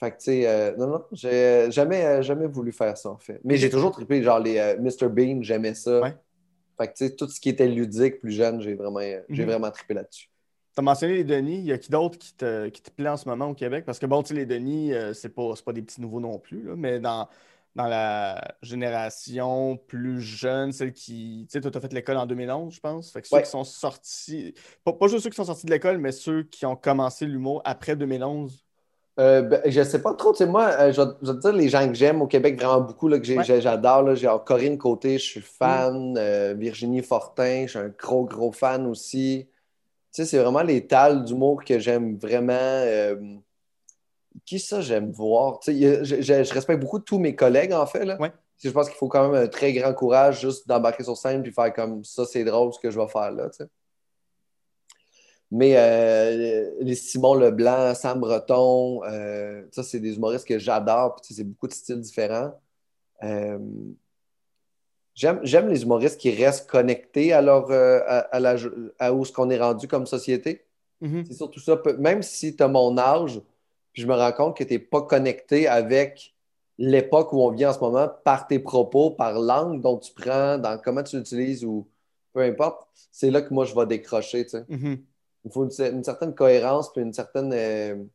[0.00, 3.18] Fait que, tu sais, euh, non, non, j'ai jamais, euh, jamais voulu faire ça, en
[3.18, 3.40] fait.
[3.44, 5.08] Mais j'ai toujours trippé, genre les euh, Mr.
[5.08, 6.00] Bean, j'aimais ça.
[6.00, 6.16] Ouais.
[6.78, 9.44] Fait que, tu sais, tout ce qui était ludique plus jeune, j'ai vraiment, euh, j'ai
[9.44, 9.50] Mhm.
[9.50, 10.28] vraiment trippé là-dessus.
[10.74, 11.58] Tu as mentionné les Denis.
[11.58, 13.84] Il y a qui d'autre qui te, qui te plaît en ce moment au Québec?
[13.84, 16.74] Parce que, bon, les Denis, euh, c'est pas, pas des petits nouveaux non plus, là,
[16.76, 17.28] mais dans,
[17.76, 21.46] dans la génération plus jeune, celle qui.
[21.48, 23.12] Tu sais, toi, tu as fait l'école en 2011, je pense.
[23.12, 23.42] Fait que ceux Ouais.
[23.42, 24.54] qui sont sortis.
[24.84, 27.62] Pas, pas juste ceux qui sont sortis de l'école, mais ceux qui ont commencé l'humour
[27.64, 28.63] après 2011.
[29.20, 31.40] Euh, ben, je sais pas trop, tu sais, moi, euh, je, vais, je vais te
[31.40, 33.60] dire les gens que j'aime au Québec vraiment beaucoup, là, que Ouais.
[33.60, 38.50] j'adore, j'ai Corinne Côté, je suis fan, euh, Virginie Fortin, je suis un gros, gros
[38.50, 39.46] fan aussi.
[40.12, 42.52] Tu sais, c'est vraiment les tales d'humour que j'aime vraiment.
[42.52, 43.14] euh,
[44.44, 45.60] qui ça j'aime voir?
[45.60, 48.16] Tu sais, je, je- je respecte beaucoup tous mes collègues, en fait, là.
[48.20, 48.32] Ouais.
[48.62, 51.52] Je pense qu'il faut quand même un très grand courage juste d'embarquer sur scène puis
[51.52, 53.68] faire comme ça, c'est drôle ce que je vais faire là, tu sais.
[55.56, 61.14] Mais euh, les Simon Leblanc, Sam Breton, euh, ça, c'est des humoristes que j'adore.
[61.14, 62.52] Puis, c'est beaucoup de styles différents.
[63.22, 63.56] Euh,
[65.14, 68.56] j'aime, j'aime les humoristes qui restent connectés à, leur, à, à la,
[68.98, 70.64] à où ce qu'on est rendu comme société.
[71.00, 71.24] Mhm.
[71.24, 71.80] C'est surtout ça.
[72.00, 73.40] Même si tu as mon âge,
[73.92, 76.34] puis je me rends compte que tu n'es pas connecté avec
[76.78, 80.58] l'époque où on vit en ce moment par tes propos, par l'angle dont tu prends,
[80.58, 81.86] dans comment tu l'utilises ou
[82.32, 84.42] peu importe, c'est là que moi je vais décrocher.
[84.42, 84.64] tu sais.
[84.68, 84.98] Mhm.
[85.44, 87.52] Il faut une, une certaine cohérence, puis une certaine.
[87.52, 88.08] Il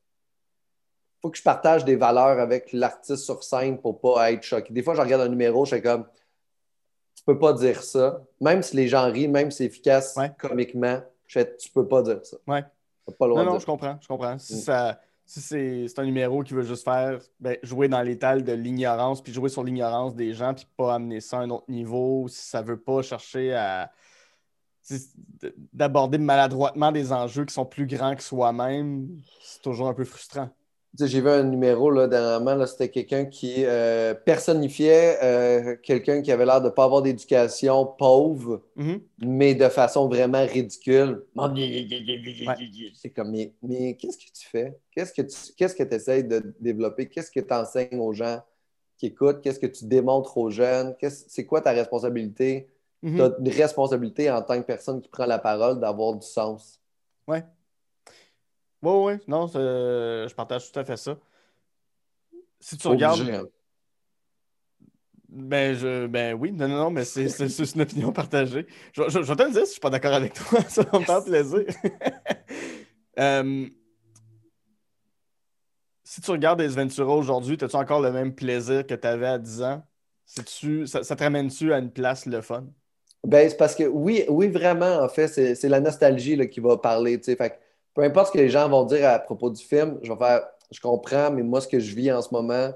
[1.22, 4.74] faut que je partage des valeurs avec l'artiste sur scène pour pas être choqué.
[4.74, 6.06] Des fois, je regarde un numéro, je fais comme.
[7.16, 8.22] Tu peux pas dire ça.
[8.40, 10.32] Même si les gens rient, même si c'est efficace Ouais.
[10.40, 12.38] comiquement, je fais, tu peux pas dire ça.
[12.48, 12.64] Ouais.
[13.18, 14.38] Pas Non, non, je comprends, je comprends.
[14.38, 14.60] Si, Mm.
[14.60, 15.42] ça, si
[15.90, 19.50] c'est un numéro qui veut juste faire ben, jouer dans l'étal de l'ignorance, puis jouer
[19.50, 22.80] sur l'ignorance des gens, puis pas amener ça à un autre niveau, si ça veut
[22.80, 23.92] pas chercher à
[25.74, 29.08] d'aborder maladroitement des enjeux qui sont plus grands que soi-même,
[29.42, 30.50] c'est toujours un peu frustrant.
[31.00, 36.32] J'ai vu un numéro là, dernièrement, là, c'était quelqu'un qui euh, personnifiait euh, quelqu'un qui
[36.32, 39.00] avait l'air de ne pas avoir d'éducation pauvre, Mhm.
[39.20, 41.24] mais de façon vraiment ridicule.
[42.96, 44.80] C'est comme, mais, mais qu'est-ce que tu fais?
[44.92, 47.08] Qu'est-ce que tu qu'est-ce que essaies de développer?
[47.08, 48.40] Qu'est-ce que tu enseignes aux gens
[48.98, 49.42] qui écoutent?
[49.42, 50.96] Qu'est-ce que tu démontres aux jeunes?
[51.00, 52.68] Qu'est-ce- C'est quoi ta responsabilité?
[53.02, 53.16] Mhm.
[53.16, 56.80] Tu as une responsabilité en tant que personne qui prend la parole d'avoir du sens.
[57.28, 57.46] Ouais.
[58.82, 61.18] Ouais, ouais, non, c'est- je partage tout à fait ça.
[62.60, 63.22] Si tu regardes.
[63.22, 63.46] Hein.
[65.32, 67.28] Ben, je, ben oui, non, non, non, mais c'est
[67.76, 68.66] une opinion partagée.
[68.94, 70.82] Je, je- je vais te le dire si je suis pas d'accord avec toi, ça
[70.84, 71.66] va me faire plaisir.
[73.18, 73.68] Euh,
[76.06, 79.38] si tu regardes Ace Ventura aujourd'hui, as-tu encore le même plaisir que tu avais à
[79.38, 79.84] 10 ans?
[80.26, 82.68] C'est-tu- ça, ça te ramène-tu à une place le fun?
[83.26, 86.60] Ben, c'est parce que oui, oui, vraiment, en fait, c'est c'est la nostalgie là, qui
[86.62, 87.18] va parler.
[87.20, 87.36] tu sais.
[87.36, 87.56] Fait que
[87.94, 90.48] peu importe ce que les gens vont dire à propos du film, je vais faire,
[90.72, 92.72] je comprends, mais moi, ce que je vis en ce moment,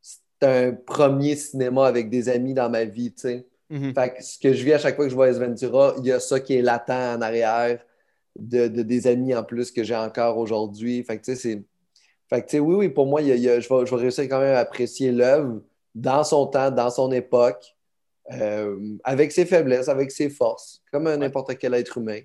[0.00, 3.12] c'est un premier cinéma avec des amis dans ma vie.
[3.12, 3.46] tu sais.
[3.70, 3.94] Mhm.
[3.94, 6.06] Fait que ce que je vis à chaque fois que je vois Ace Ventura, il
[6.06, 7.80] y a ça qui est latent en arrière
[8.38, 11.02] de, de des amis en plus que j'ai encore aujourd'hui.
[11.04, 11.62] Fait que tu sais, c'est.
[12.28, 13.68] Fait que tu sais, oui, oui, pour moi, il y a- il y a- je,
[13.68, 15.60] vais, je vais réussir quand même à apprécier l'œuvre
[15.94, 17.73] dans son temps, dans son époque,
[18.32, 22.20] euh, avec ses faiblesses, avec ses forces, comme un n'importe quel être humain.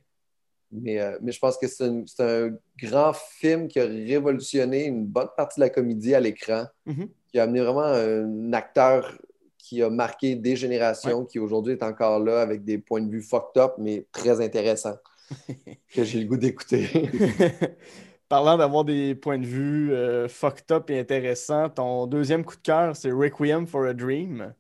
[0.71, 4.85] Mais, euh, mais je pense que c'est un, c'est un grand film qui a révolutionné
[4.85, 7.09] une bonne partie de la comédie à l'écran Mhm.
[7.31, 9.17] qui a amené vraiment un acteur
[9.57, 13.21] qui a marqué des générations, qui aujourd'hui est encore là avec des points de vue
[13.21, 14.97] fucked up, mais très intéressants,
[15.93, 16.87] que j'ai le goût d'écouter.
[18.29, 22.61] Parlant d'avoir des points de vue euh, fucked up et intéressants, ton deuxième coup de
[22.61, 24.53] cœur, c'est Requiem for a Dream.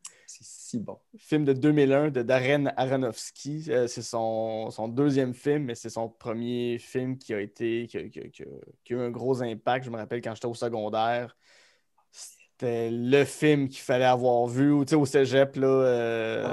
[0.69, 0.99] Si bon.
[1.17, 3.65] film de 2001 de Darren Aronofsky.
[3.69, 7.97] Euh, c'est son, son deuxième film, mais c'est son premier film qui a été qui
[7.97, 8.45] a, qui a- qui a-
[8.83, 9.85] qui a eu un gros impact.
[9.85, 11.35] Je me rappelle quand j'étais au secondaire.
[12.11, 14.71] C'était le film qu'il fallait avoir vu.
[14.71, 16.43] Ou, au cégep, là, euh,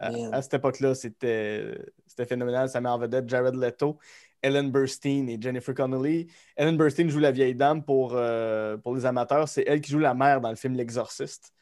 [0.00, 2.68] Ah, à cette époque-là, c'était c'était phénoménal.
[2.68, 3.98] Ça met en vedette Jared Leto,
[4.42, 6.26] Ellen Burstyn et Jennifer Connelly.
[6.56, 9.48] Ellen Burstyn joue la vieille dame pour, euh, pour les amateurs.
[9.48, 11.54] C'est elle qui joue la mère dans le film L'Exorciste.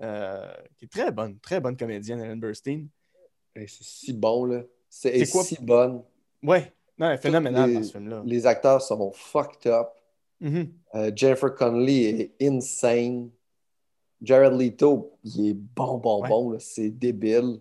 [0.00, 2.86] Euh, qui est très bonne, très bonne comédienne, Ellen Burstyn.
[3.56, 4.62] C'est si bon, là.
[4.88, 6.02] C'est si bonne.
[6.42, 8.22] Ouais, non, elle est phénoménale les- dans ce film-là.
[8.24, 9.88] Les acteurs sont fucked up.
[10.40, 10.72] Mhm.
[10.94, 13.30] Euh, Jennifer Connelly est insane.
[14.22, 16.28] Jared Leto, il est bon, bon, Ouais.
[16.28, 16.56] bon.
[16.60, 17.60] C'est débile.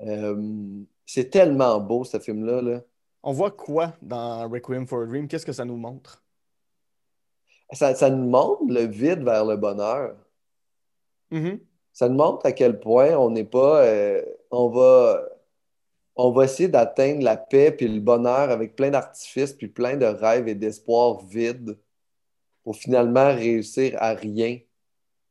[0.00, 2.62] Euh, c'est tellement beau, ce film-là.
[2.62, 2.80] Là.
[3.22, 5.28] On voit quoi dans Requiem for a Dream?
[5.28, 6.24] Qu'est-ce que ça nous montre?
[7.72, 10.16] Ça, ça nous montre le vide vers le bonheur.
[11.30, 11.60] Mhm.
[11.92, 13.84] Ça nous montre à quel point on n'est pas.
[13.84, 15.22] euh, on va.
[16.16, 20.04] On va essayer d'atteindre la paix puis le bonheur avec plein d'artifices puis plein de
[20.04, 21.78] rêves et d'espoirs vides
[22.62, 24.58] pour finalement réussir à rien.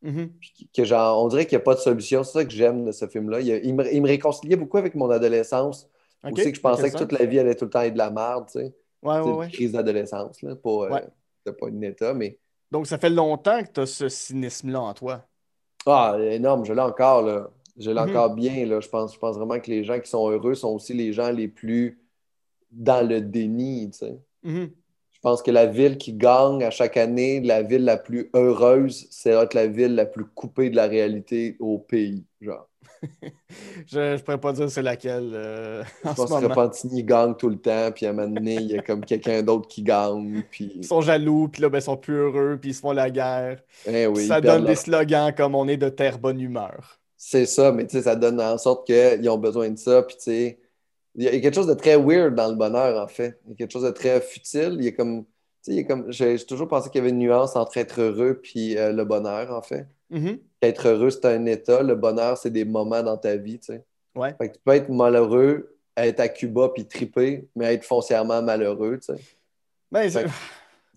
[0.02, 0.32] Mhm.
[0.40, 2.24] Puis que genre, on dirait qu'il n'y a pas de solution.
[2.24, 3.42] C'est ça que j'aime de ce film-là.
[3.42, 5.88] Il, il me, il me réconciliait beaucoup avec mon adolescence.
[6.24, 7.98] Ok, Aussi que je pensais que toute la vie allait tout le temps être de
[7.98, 8.74] la merde, tu sais.
[9.04, 9.50] Ouais, C'est ouais, une ouais.
[9.50, 10.56] crise d'adolescence, là.
[10.56, 10.70] Pas,
[11.48, 12.40] euh, pas une état, mais.
[12.72, 15.24] Donc, ça fait longtemps que tu as ce cynisme-là en toi.
[15.86, 17.50] Ah, énorme, je l'ai encore, là.
[17.78, 18.10] Je l'ai Mhm.
[18.10, 18.80] encore bien, là.
[18.80, 21.32] Je pense, je pense vraiment que les gens qui sont heureux sont aussi les gens
[21.32, 22.00] les plus
[22.72, 24.20] dans le déni, tu sais.
[24.44, 24.74] Mhm.
[25.14, 29.08] Je pense que la ville qui gagne à chaque année, la ville la plus heureuse,
[29.12, 32.69] c'est être la ville la plus coupée de la réalité au pays, genre.
[33.88, 36.46] Je ne pourrais pas dire c'est laquelle euh, en Je pense que.
[36.46, 39.42] Repentigny gagne tout le temps, puis à un moment donné, il y a comme quelqu'un
[39.42, 40.74] d'autre qui gagne, puis...
[40.76, 43.10] Ils sont jaloux, puis là, ben, ils sont plus heureux, puis ils se font la
[43.10, 43.62] guerre.
[43.86, 47.00] Eh oui, ça donne leur- des slogans comme on est de terre bonne humeur.
[47.18, 50.04] C'est ça, mais tu sais, ça donne en sorte qu'ils ont besoin de ça.
[50.04, 50.60] Puis tu sais,
[51.16, 53.40] il y a quelque chose de très weird dans le bonheur, en fait.
[53.46, 54.78] Il y a quelque chose de très futile.
[54.80, 55.26] Il y a comme,
[55.62, 58.78] sais, comme, j'ai j'ai toujours pensé qu'il y avait une nuance entre être heureux puis
[58.78, 59.88] euh, le bonheur, en fait.
[60.10, 60.40] Mhm.
[60.62, 61.84] Être heureux, c'est un état.
[61.84, 63.84] Le bonheur, c'est des moments dans ta vie, tu sais.
[64.16, 64.34] Ouais.
[64.38, 68.98] Fait que tu peux être malheureux, être à Cuba puis triper, mais être foncièrement malheureux,
[69.00, 69.22] tu sais.
[69.92, 70.30] Ben, c'est- Fait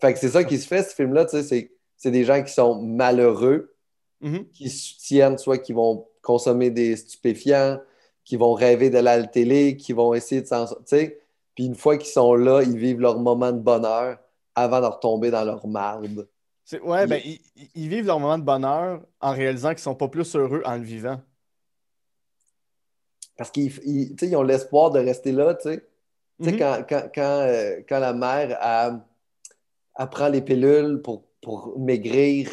[0.00, 2.42] Fait que c'est ça qui se fait, ce film-là, tu sais, c'est- c'est des gens
[2.42, 3.74] qui sont malheureux,
[4.20, 4.46] Mhm.
[4.52, 7.78] qui soutiennent, soit qui vont consommer des stupéfiants,
[8.24, 11.10] qui vont rêver de la télé, qui vont essayer de s'en sortir.
[11.54, 14.18] Puis une fois qu'ils sont là, ils vivent leur moment de bonheur
[14.54, 16.28] avant de retomber dans leur marde.
[16.84, 20.08] Ouais, ben, ils, ils- ils vivent leur moment de bonheur en réalisant qu'ils sont pas
[20.08, 21.20] plus heureux en le vivant.
[23.36, 25.86] Parce qu'ils ils- ont l'espoir de rester là, tu sais.
[26.38, 26.58] Mhm.
[26.58, 29.00] quand, quand, quand, euh, quand la mère elle,
[29.98, 32.50] elle prend les pilules pour, pour maigrir,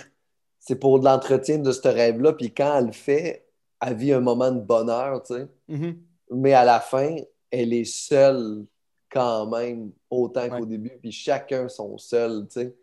[0.59, 2.33] c'est pour de l'entretien de ce rêve-là.
[2.33, 3.47] Puis quand elle le fait,
[3.81, 5.47] elle vit un moment de bonheur, tu sais.
[5.67, 5.97] Mhm.
[6.31, 7.15] Mais à la fin,
[7.49, 8.65] elle est seule
[9.11, 10.59] quand même, autant Ouais.
[10.59, 10.91] qu'au début.
[11.01, 12.75] Puis chacun sont seuls, tu sais.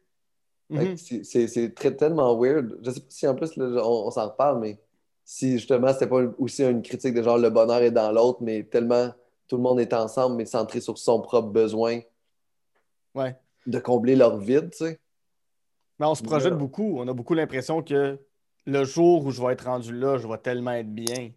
[0.68, 0.96] Mhm.
[0.96, 2.78] c'est- tellement weird.
[2.82, 4.78] Je sais pas si en plus, là, on, on s'en reparle, mais
[5.24, 8.64] si justement c'était pas aussi une critique de genre le bonheur est dans l'autre, mais
[8.64, 9.12] tellement
[9.46, 12.00] tout le monde est ensemble, mais centré sur son propre besoin
[13.14, 13.36] Ouais.
[13.66, 14.98] de combler leur vide, tu sais.
[16.00, 16.58] Mais on se projette Ouais.
[16.58, 16.96] beaucoup.
[16.98, 18.18] On a beaucoup l'impression que
[18.66, 21.30] le jour où je vais être rendu là, je vais tellement être bien.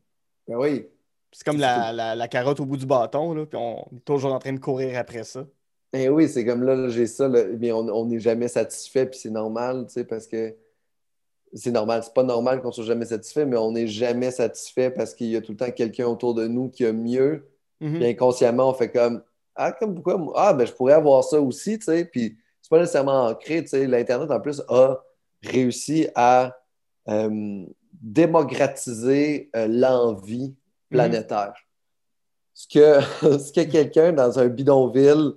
[0.47, 0.87] Ben oui.
[1.31, 4.33] C'est comme la, la- la carotte au bout du bâton, là, puis on est toujours
[4.33, 5.45] en train de courir après ça.
[5.91, 9.19] Ben oui, c'est comme là, j'ai ça, là, mais on on n'est jamais satisfait, puis
[9.19, 10.55] c'est normal, tu sais, parce que
[11.53, 12.03] c'est normal.
[12.03, 15.35] C'est pas normal qu'on soit jamais satisfait, mais on n'est jamais satisfait parce qu'il y
[15.35, 17.47] a tout le temps quelqu'un autour de nous qui a mieux.
[17.81, 17.95] Mhm.
[17.99, 19.23] Puis inconsciemment, on fait comme
[19.55, 20.31] Ah, comme pourquoi?
[20.35, 22.05] Ah, ben je pourrais avoir ça aussi, tu sais.
[22.05, 23.87] Puis c'est pas nécessairement ancré, tu sais.
[23.87, 25.03] L'Internet, en plus, a
[25.43, 26.55] réussi à
[27.09, 27.65] euh,
[28.01, 30.55] démocratiser euh, l'envie
[30.89, 31.53] planétaire.
[32.53, 33.01] Ce que,
[33.39, 35.33] ce que quelqu'un dans un bidonville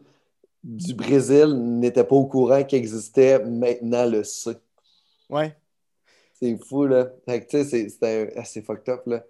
[0.65, 1.47] du Brésil
[1.81, 4.57] n'était pas au courant qu'il existait, maintenant le sait.
[5.29, 5.57] Ouais.
[6.35, 7.11] C'est fou, là.
[7.27, 9.25] Fait que, tu sais, c'est- un- ah, fucked up, là.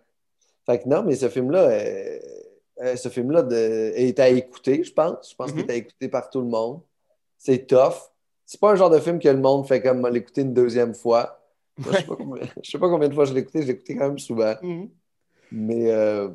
[0.67, 2.19] Fait que non, mais ce film-là, euh,
[2.83, 5.31] euh, ce film-là est à écouter, je pense.
[5.31, 6.81] Je pense qu'il est à écouter par tout le monde.
[7.37, 7.95] C'est tough.
[8.47, 11.41] C'est pas un genre de film que le monde fait comme l'écouter une deuxième fois.
[11.79, 13.67] Moi, Je sais pas combien, je sais pas combien de fois je l'ai écouté, je
[13.69, 14.55] l'ai écouté quand même souvent.
[14.63, 14.91] Mhm.
[15.53, 16.31] Mais euh,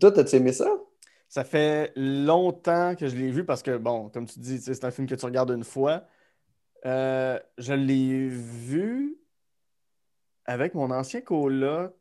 [0.00, 0.70] toi, t'as-tu aimé ça?
[1.28, 4.90] Ça fait longtemps que je l'ai vu parce que, bon, comme tu dis, c'est un
[4.90, 6.04] film que tu regardes une fois.
[6.86, 9.18] Euh, je l'ai vu
[10.44, 11.94] avec mon ancien coloc,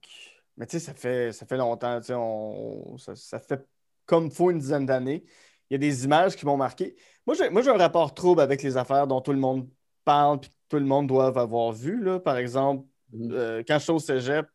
[0.57, 3.65] mais tu sais, ça fait, ça fait longtemps, tu sais, on- ça, ça fait
[4.05, 5.23] comme faut une dizaine d'années.
[5.69, 6.95] Il y a des images qui m'ont marqué.
[7.25, 9.67] Moi, j'ai, moi, j'ai un rapport trouble avec les affaires dont tout le monde
[10.05, 12.19] parle puis que tout le monde doit avoir vu, là.
[12.19, 12.85] Par exemple,
[13.31, 14.45] euh, quand je suis au cégep,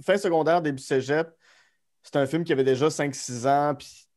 [0.00, 1.28] fin secondaire, début cégep,
[2.02, 4.08] c'est un film qui avait déjà 5-6 ans, puis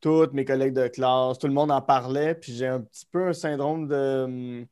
[0.00, 3.28] tous mes collègues de classe, tout le monde en parlait, puis j'ai un petit peu
[3.28, 4.64] un syndrome de, euh,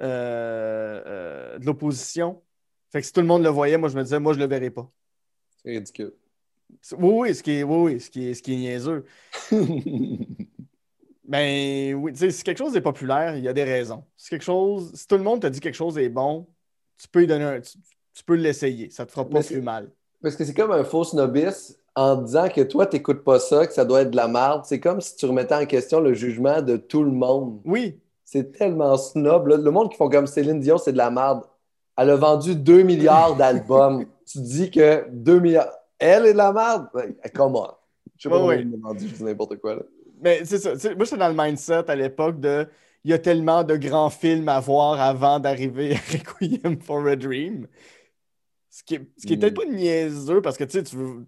[0.00, 2.42] euh, de l'opposition.
[2.90, 4.46] Fait que si tout le monde le voyait, moi je me disais, moi je le
[4.46, 4.90] verrai pas.
[5.62, 6.12] C'est ridicule.
[6.92, 9.04] Oui, oui, ce qui est, oui, oui, ce qui est, ce qui est niaiseux.
[11.30, 14.04] Ben oui, tu sais, si quelque chose est populaire, il y a des raisons.
[14.16, 16.48] Si quelque chose, si tout le monde te dit quelque chose est bon,
[16.98, 17.78] tu peux y donner un, tu,
[18.14, 18.90] tu peux l'essayer.
[18.90, 19.90] Ça te fera pas plus mal.
[20.22, 23.72] Parce que c'est comme un faux snobisme en disant que toi, t'écoutes pas ça, que
[23.72, 24.62] ça doit être de la merde.
[24.64, 27.60] C'est comme si tu remettais en question le jugement de tout le monde.
[27.64, 29.48] Oui, C'est tellement snob.
[29.48, 29.56] là.
[29.56, 31.42] Le monde qui font comme Céline Dion, c'est de la merde.
[31.96, 34.06] Elle a vendu 2 milliards d'albums.
[34.26, 35.70] tu dis que 2 milliards.
[35.98, 36.88] Elle est de la merde?
[36.94, 37.00] On.
[38.16, 39.76] Je sais pas comment elle l'a vendu, je dis n'importe quoi.
[39.76, 39.82] Là.
[40.22, 40.72] Mais c'est ça.
[40.72, 42.66] tu sais, moi, j'étais dans le mindset à l'époque de
[43.04, 47.16] il y a tellement de grands films à voir avant d'arriver à Requiem for a
[47.16, 47.66] Dream.
[48.70, 51.26] Ce qui est, ce qui est peut-être pas niaiseux parce que tu sais, tu veux,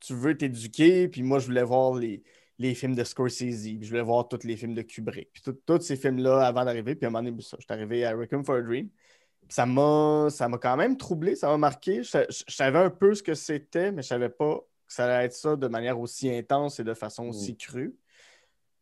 [0.00, 2.22] tu veux t'éduquer, puis moi, je voulais voir les,
[2.58, 5.80] les films de Scorsese, puis je voulais voir tous les films de Kubrick, puis tous
[5.82, 6.94] ces films-là avant d'arriver.
[6.94, 8.88] Puis à un moment donné, je suis arrivé à Requiem for a Dream.
[8.88, 12.02] Puis ça m'a, ça m'a quand même troublé, ça m'a marqué.
[12.02, 15.04] Je, je- je savais un peu ce que c'était, mais je savais pas que ça
[15.04, 17.28] allait être ça de manière aussi intense et de façon Mm.
[17.30, 17.94] aussi crue.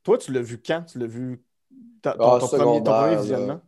[0.04, 0.82] Toi, tu l'as vu quand?
[0.84, 1.42] Tu l'as vu
[2.02, 3.61] ton, Ah, ton premier, ton premier visionnement?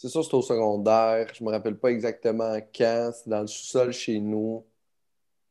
[0.00, 1.26] C'est sûr, c'est au secondaire.
[1.34, 3.10] Je me rappelle pas exactement quand.
[3.12, 4.64] C'est dans le sous-sol chez nous,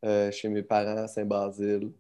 [0.04, 1.92] euh, chez mes parents à Saint-Basile.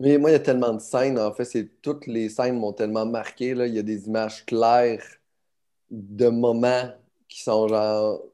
[0.00, 1.20] Mais moi, il y a tellement de scènes.
[1.20, 3.54] En fait, c'est toutes les scènes m'ont tellement marqué.
[3.54, 3.68] Là.
[3.68, 5.06] Il y a des images claires
[5.88, 6.90] de moments
[7.28, 8.24] qui sont genre,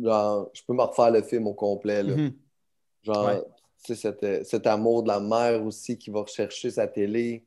[0.00, 2.02] genre je peux me refaire le film au complet.
[2.02, 2.16] Là.
[2.16, 2.32] Mhm.
[3.04, 3.42] Genre, Ouais.
[3.84, 7.44] tu sais, cet, cet amour de la mère aussi qui va rechercher sa télé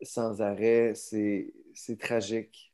[0.00, 2.72] sans arrêt, c'est c'est tragique.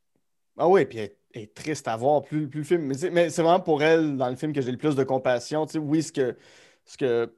[0.57, 2.83] Ah oui, puis elle, est triste à voir plus, plus le film.
[2.83, 5.05] Mais c'est, mais c'est vraiment pour elle, dans le film, que j'ai le plus de
[5.05, 5.67] compassion.
[5.67, 6.37] Tu sais, oui, ce que,
[6.85, 7.35] ce que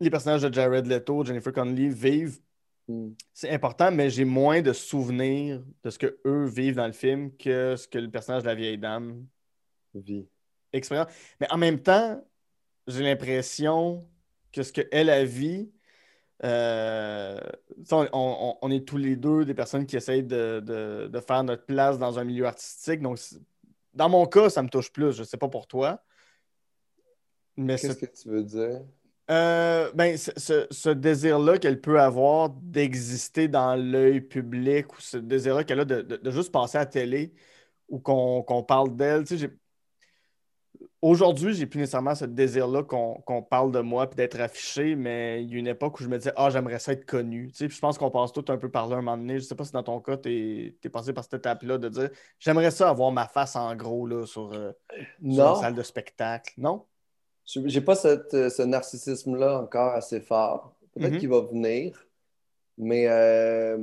[0.00, 2.38] les personnages de Jared Leto, Jennifer Connelly vivent,
[2.88, 3.14] Hmm.
[3.32, 7.36] c'est important, mais j'ai moins de souvenirs de ce que eux vivent dans le film
[7.36, 9.26] que ce que le personnage de la vieille dame
[9.92, 10.28] Vie.
[10.72, 11.08] expérience.
[11.40, 12.22] Mais en même temps,
[12.86, 14.08] j'ai l'impression
[14.52, 15.72] que ce qu'elle a vit,
[16.44, 17.40] euh,
[17.92, 21.42] on, on- on est tous les deux des personnes qui essayent de, de- de faire
[21.44, 23.00] notre place dans un milieu artistique.
[23.00, 23.18] Donc,
[23.94, 25.12] dans mon cas, ça me touche plus.
[25.12, 26.02] Je ne sais pas pour toi.
[27.56, 28.82] Mais Qu'est-ce que tu veux dire?
[29.30, 35.64] euh, ben, ce, ce- désir-là qu'elle peut avoir d'exister dans l'œil public ou ce désir-là
[35.64, 37.32] qu'elle a de, de- de juste passer à la télé
[37.88, 39.50] ou qu'on qu'on parle d'elle, tu sais,
[41.10, 45.52] Aujourd'hui, j'ai plus nécessairement ce désir-là qu'on parle de moi puis d'être affiché, mais il
[45.52, 47.46] y a une époque où je me disais, ah, j'aimerais ça être connu.
[47.52, 49.38] Tu sais, puis je pense qu'on passe tout un peu par là un moment donné.
[49.38, 52.10] Je sais pas si dans ton cas, tu es, passé par cette étape-là de dire,
[52.40, 55.82] j'aimerais ça avoir ma face en gros là, sur, euh, sur une Non, salle de
[55.84, 56.54] spectacle.
[56.58, 56.82] Non?
[57.46, 60.74] Je- j'ai pas cette- euh, ce narcissisme-là encore assez fort.
[60.92, 61.18] Peut-être Mhm.
[61.20, 62.04] qu'il va venir,
[62.78, 63.78] mais euh,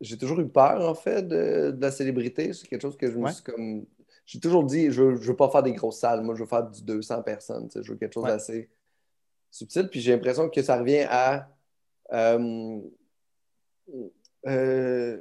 [0.00, 2.52] j'ai toujours eu peur, en fait, de, de la célébrité.
[2.52, 3.32] C'est quelque chose que je me Ouais.
[3.32, 3.84] suis comme.
[4.32, 6.22] J'ai toujours dit, je, je veux pas faire des grosses salles.
[6.22, 7.66] Moi, je veux faire du 200 personnes.
[7.66, 7.82] tu sais.
[7.82, 8.30] Je veux quelque chose Ouais.
[8.30, 8.68] d'assez
[9.50, 9.88] subtil.
[9.88, 11.48] Puis j'ai l'impression que ça revient à.
[12.12, 12.78] euh,
[14.46, 15.18] euh,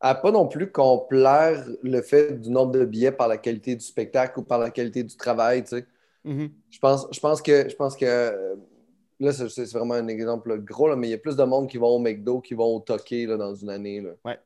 [0.00, 3.84] à pas non plus complaire le fait du nombre de billets par la qualité du
[3.84, 5.86] spectacle ou par la qualité du travail, tu sais.
[6.24, 6.50] Mhm.
[6.70, 8.56] Je pense, je pense que, je pense que
[9.20, 11.78] là, c'est vraiment un exemple gros, là, mais il y a plus de monde qui
[11.78, 14.00] vont au McDo qui vont au Toké là, dans une année.
[14.00, 14.10] Là.
[14.24, 14.38] Ouais.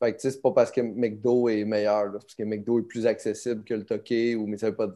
[0.00, 2.42] Fait que tu sais, c'est pas parce que McDo est meilleur, là, c'est parce que
[2.44, 4.88] McDo est plus accessible que le Toké, ou mais ça veut pas.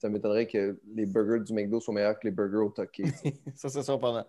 [0.00, 3.04] Ça m'étonnerait que les burgers du McDo soient meilleurs que les burgers au Toké.
[3.54, 4.26] ça, c'est surprenant.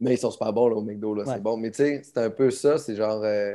[0.00, 1.34] mais ils sont super bons là, au McDo, là, Ouais.
[1.34, 1.56] c'est bon.
[1.56, 3.22] Mais tu sais, c'est un peu ça, c'est genre.
[3.22, 3.54] euh,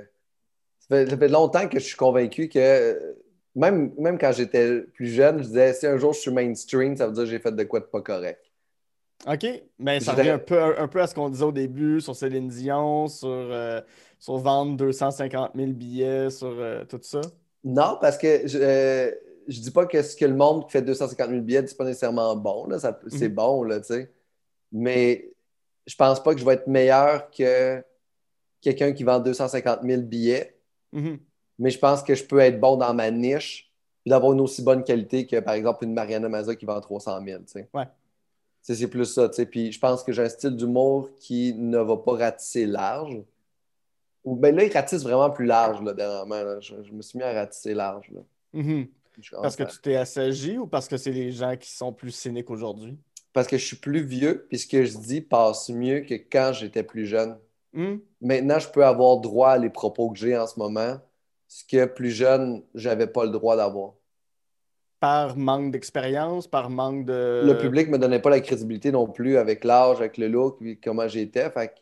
[0.79, 2.57] ça, fait, ça fait longtemps que je suis convaincu que.
[2.59, 3.13] euh,
[3.55, 7.07] Même, même quand j'étais plus jeune, je disais si un jour je suis mainstream, ça
[7.07, 8.39] veut dire que j'ai fait de quoi de pas correct.
[9.27, 9.45] OK,
[9.79, 12.15] mais ça Je revient un peu, un peu à ce qu'on disait au début sur
[12.15, 13.81] Céline Dion, sur, euh,
[14.19, 17.21] sur vendre 250 000 billets, sur euh, tout ça?
[17.63, 19.11] Non, parce que je, euh,
[19.47, 21.85] je dis pas que ce que le monde qui fait 250 000 billets, c'est pas
[21.85, 22.65] nécessairement bon.
[22.67, 23.35] Là, ça, c'est Mhm.
[23.35, 24.11] bon, là, tu sais.
[24.71, 25.31] Mais
[25.87, 27.83] je pense pas que je vais être meilleur que
[28.61, 30.55] quelqu'un qui vend 250 000 billets.
[30.91, 31.19] Mhm.
[31.57, 33.71] Mais je pense que je peux être bon dans ma niche
[34.05, 37.19] et d'avoir une aussi bonne qualité que, par exemple, une Mariana Maza qui vend 300
[37.25, 37.69] 000, tu sais.
[37.73, 37.85] Ouais.
[38.61, 39.45] Sais, C'est plus ça, tu sais.
[39.45, 43.21] Puis je pense que j'ai un style d'humour qui ne va pas ratisser large.
[44.25, 46.43] Ou ben là, il ratisse vraiment plus large, là, dernièrement.
[46.43, 46.59] là.
[46.59, 48.21] Je, je me suis mis à ratisser large, là.
[48.53, 48.87] Mhm.
[49.29, 51.91] Commence Parce que à- tu t'es assagi ou parce que c'est les gens qui sont
[51.91, 52.97] plus cyniques aujourd'hui?
[53.33, 56.51] Parce que je suis plus vieux, puis ce que je dis passe mieux que quand
[56.53, 57.37] j'étais plus jeune.
[57.73, 57.99] Mhm.
[58.21, 60.97] Maintenant, je peux avoir droit à les propos que j'ai en ce moment,
[61.47, 63.93] ce que plus jeune, j'avais pas le droit d'avoir.
[64.99, 67.41] Par manque d'expérience, par manque de...
[67.45, 70.79] Le public me donnait pas la crédibilité non plus avec l'âge, avec le look, puis
[70.79, 71.49] comment j'étais.
[71.51, 71.73] Fait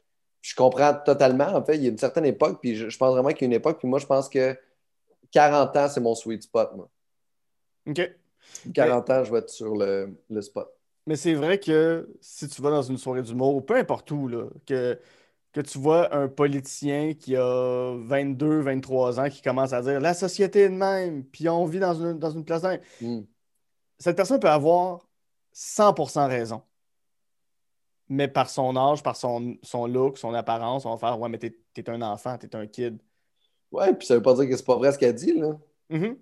[0.41, 1.47] je comprends totalement.
[1.47, 3.45] En fait, il y a une certaine époque, puis je, je pense vraiment qu'il y
[3.45, 4.57] a une époque, puis moi, je pense que
[5.31, 6.89] 40 ans, c'est mon sweet spot, moi.
[7.87, 8.01] OK.
[8.73, 10.69] 40 ans, je vais être sur le, le spot.
[11.05, 14.27] Mais c'est vrai que si tu vas dans une soirée d'humour, ou peu importe où,
[14.27, 14.99] là, que,
[15.53, 20.13] que tu vois un politicien qui a 22, 23 ans qui commence à dire la
[20.13, 22.81] société est de même, puis on vit dans une, dans une place de même.
[23.01, 23.21] Hmm.
[23.99, 25.07] Cette personne peut avoir
[25.55, 26.61] 100% raison.
[28.09, 31.37] Mais par son âge, par son, son look, son apparence, on va faire Ouais, mais
[31.37, 32.97] t'es, un enfant, t'es un kid.
[33.71, 35.57] Ouais, puis ça veut pas dire que c'est pas vrai ce qu'elle dit, là.
[35.89, 36.15] Mhm.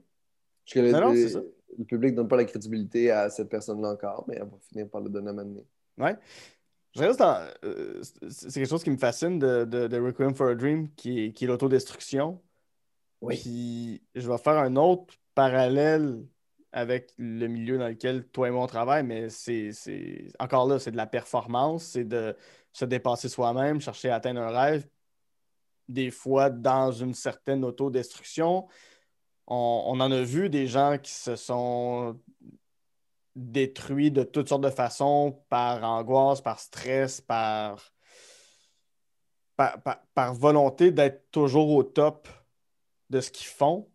[0.66, 1.42] Parce que Non, non, le- c'est ça.
[1.78, 4.90] le public ne donne pas la crédibilité à cette personne-là encore, mais elle va finir
[4.90, 5.64] par le donner à donné.
[6.00, 6.16] Ouais.
[6.96, 7.46] Je reste dans.
[7.66, 10.90] euh, c'est c'est quelque chose qui me fascine de, de, de Requiem for a Dream,
[10.96, 12.42] qui est, qui est l'autodestruction.
[13.22, 13.38] Oui.
[13.38, 16.26] Puis je vais faire un autre parallèle
[16.76, 19.72] avec le milieu dans lequel toi et moi on travaille, mais c'est
[20.40, 22.36] encore là, c'est de la performance, c'est de
[22.74, 24.86] se dépasser soi-même, chercher à atteindre un rêve.
[25.88, 28.68] Des fois, dans une certaine autodestruction,
[29.48, 32.20] on, on en a vu des gens qui se sont
[33.36, 37.94] détruits de toutes sortes de façons, par angoisse, par stress, par,
[39.56, 42.28] par, par- par volonté d'être toujours au top
[43.10, 43.88] de ce qu'ils font.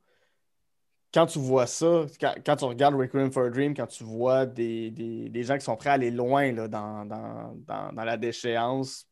[1.12, 4.46] Quand tu vois ça, quand, quand tu regardes Requiem for a Dream, quand tu vois
[4.46, 8.04] des, des- des gens qui sont prêts à aller loin là, dans, dans- dans- dans
[8.04, 9.08] la déchéance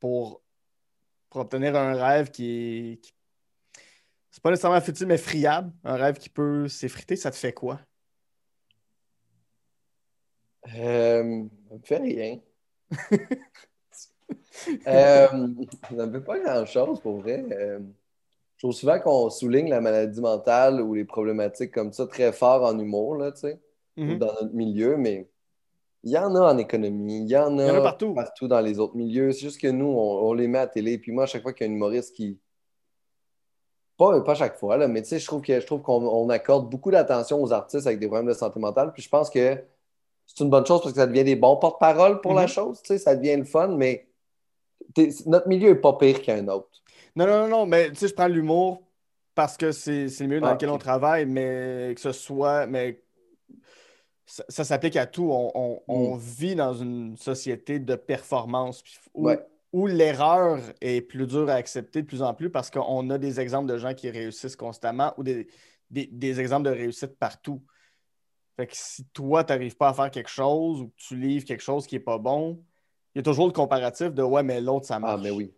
[0.00, 0.42] pour,
[1.28, 2.96] pour obtenir un rêve qui est.
[3.02, 3.12] qui-
[4.30, 7.80] c'est pas nécessairement futile, mais friable, un rêve qui peut s'effriter, ça te fait quoi?
[10.74, 12.40] Euh, ça me fait rien.
[14.86, 15.28] euh,
[15.90, 17.44] ça me fait pas grand-chose, pour vrai.
[17.52, 17.80] Euh,
[18.56, 22.62] je trouve souvent qu'on souligne la maladie mentale ou les problématiques comme ça très fort
[22.64, 23.60] en humour, là, tu sais,
[23.96, 24.18] ou Mhm.
[24.18, 25.28] dans notre milieu, mais
[26.04, 27.80] il y en a en économie, il y en a, Il y en a
[28.14, 28.46] partout.
[28.48, 29.32] dans les autres milieux.
[29.32, 30.98] C'est juste que nous, on, on les met à télé.
[30.98, 32.38] Puis moi, à chaque fois qu'il y a un humoriste qui.
[33.98, 36.28] Pas, pas chaque fois, là, mais tu sais, je trouve que je trouve qu'on on
[36.28, 38.92] accorde beaucoup d'attention aux artistes avec des problèmes de santé mentale.
[38.92, 39.56] Puis je pense que
[40.26, 42.48] c'est une bonne chose parce que ça devient des bons porte-parole pour la Mhm.
[42.48, 44.06] chose, tu sais, ça devient le fun, mais
[45.24, 46.68] notre milieu est pas pire qu'un autre.
[47.16, 48.82] Non, non, non, non, mais tu sais, je prends l'humour
[49.34, 53.02] parce que c'est le milieu dans Ah, lequel on travaille, mais que ce soit, mais
[54.26, 55.28] ça, ça s'applique à tout.
[55.30, 58.82] On, on- on vit dans une société de performance
[59.14, 59.40] où, Ouais.
[59.72, 63.40] où l'erreur est plus dure à accepter de plus en plus parce qu'on a des
[63.40, 65.46] exemples de gens qui réussissent constamment ou des,
[65.90, 67.62] des- des exemples de réussite partout.
[68.56, 71.44] Fait que si toi, tu n'arrives pas à faire quelque chose ou que tu livres
[71.44, 72.62] quelque chose qui n'est pas bon,
[73.14, 75.14] il y a toujours le comparatif de ouais, mais l'autre, ça marche.
[75.18, 75.52] Ah, mais oui.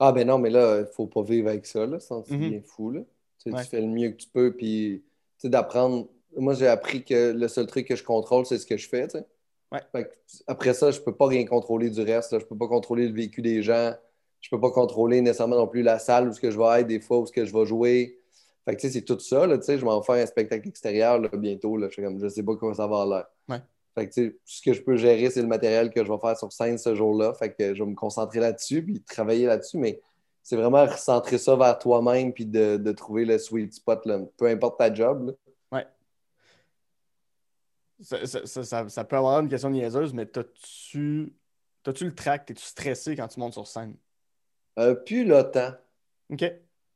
[0.00, 2.48] Ah, ben non, mais là, il faut pas vivre avec ça, là, sans Mhm.
[2.50, 3.00] bien fou, là.
[3.38, 3.62] Tu sais, Ouais.
[3.62, 5.02] tu fais le mieux que tu peux, puis
[5.38, 6.08] tu sais, d'apprendre.
[6.36, 9.06] Moi, j'ai appris que le seul truc que je contrôle, c'est ce que je fais,
[9.08, 9.24] tu sais.
[9.72, 9.80] Ouais.
[9.92, 10.10] Fait que,
[10.46, 12.38] après ça, je peux pas rien contrôler du reste, là.
[12.40, 13.94] Je peux pas contrôler le vécu des gens.
[14.40, 16.86] Je peux pas contrôler nécessairement non plus la salle où ce que je vais être,
[16.86, 18.16] des fois, où ce que je vais jouer.
[18.64, 19.76] Fait que, tu sais, c'est tout ça, là, tu sais.
[19.78, 21.88] Je vais en faire un spectacle extérieur, là, bientôt, là.
[21.90, 23.26] Je comme, je sais pas comment ça va l'air.
[23.96, 24.02] Ouais.
[24.02, 26.18] Fait que, tu sais, ce que je peux gérer, c'est le matériel que je vais
[26.18, 27.34] faire sur scène ce jour-là.
[27.34, 29.78] Fait que je vais me concentrer là-dessus, puis travailler là-dessus.
[29.78, 30.00] Mais
[30.42, 34.20] c'est vraiment recentrer ça vers toi-même, puis de, de trouver le sweet spot, là.
[34.36, 35.26] peu importe ta job.
[35.26, 35.32] là.
[38.02, 41.34] Ça, ça- ça- ça- ça peut avoir une question niaiseuse, mais t'as-tu
[41.84, 42.50] le trac?
[42.50, 43.94] Es-tu stressé quand tu montes sur scène?
[44.78, 45.72] Euh, plus là, tant.
[46.30, 46.44] OK.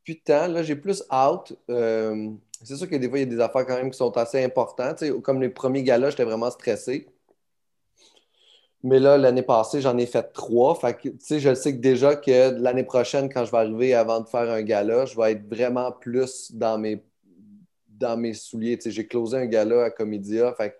[0.03, 0.47] Plus de temps.
[0.47, 1.55] Là, j'ai plus out.
[1.69, 2.31] Euh,
[2.63, 4.43] c'est sûr que des fois, il y a des affaires quand même qui sont assez
[4.43, 5.03] importantes.
[5.23, 7.07] Comme les premiers galas, j'étais vraiment stressé.
[8.83, 10.75] Mais là, l'année passée, j'en ai fait trois.
[10.75, 14.29] Fait que, je sais que déjà que l'année prochaine, quand je vais arriver avant de
[14.29, 17.03] faire un gala, je vais être vraiment plus dans mes,
[17.89, 18.79] dans mes souliers.
[18.85, 20.53] J'ai closé un gala à Comédia.
[20.53, 20.77] Fait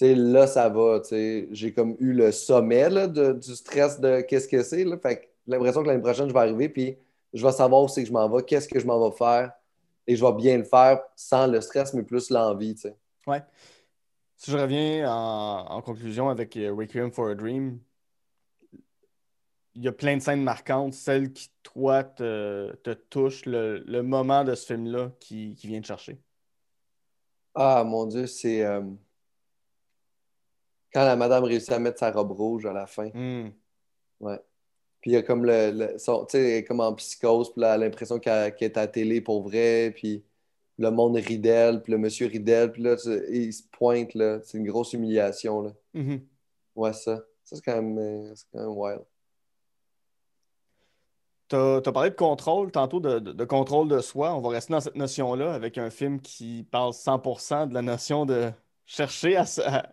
[0.00, 1.00] que, là, ça va.
[1.10, 4.84] J'ai comme eu le sommet là, du stress de qu'est-ce que c'est.
[5.00, 6.96] Fait que l'impression que l'année prochaine, je vais arriver puis
[7.32, 9.52] je vais savoir où c'est que je m'en vais, qu'est-ce que je m'en vais faire.
[10.06, 12.74] Et je vais bien le faire sans le stress, mais plus l'envie.
[12.74, 12.96] Tu sais.
[13.26, 13.42] Ouais.
[14.36, 17.78] Si je reviens en, en conclusion avec euh, Requiem for a Dream,
[19.74, 24.02] il y a plein de scènes marquantes, celles qui, toi, te, te touchent, le, le
[24.02, 26.20] moment de ce film-là qui, qui vient te chercher.
[27.54, 28.82] Ah, mon Dieu, c'est euh,
[30.92, 33.08] quand la madame réussit à mettre sa robe rouge à la fin.
[33.14, 33.50] Hmm.
[34.20, 34.40] Ouais.
[35.02, 36.26] Puis il y a comme le, le- son-
[36.66, 40.24] comme en psychose, puis là, l'impression qu'elle qu'elle est à la télé pour vrai, puis
[40.78, 42.96] le monde rit d'elle, puis le monsieur rit d'elle, puis là,
[43.30, 44.40] il se pointe, là.
[44.44, 45.72] C'est une grosse humiliation, là.
[45.94, 46.20] Mhm.
[46.76, 47.16] Ouais, ça.
[47.44, 49.02] Ça, c'est quand même, euh, quand même wild.
[51.48, 54.34] Tu as, parlé de contrôle, tantôt de, de- de contrôle de soi.
[54.34, 58.24] On va rester dans cette notion-là avec un film qui parle 100% de la notion
[58.24, 58.50] de
[58.86, 59.44] chercher à-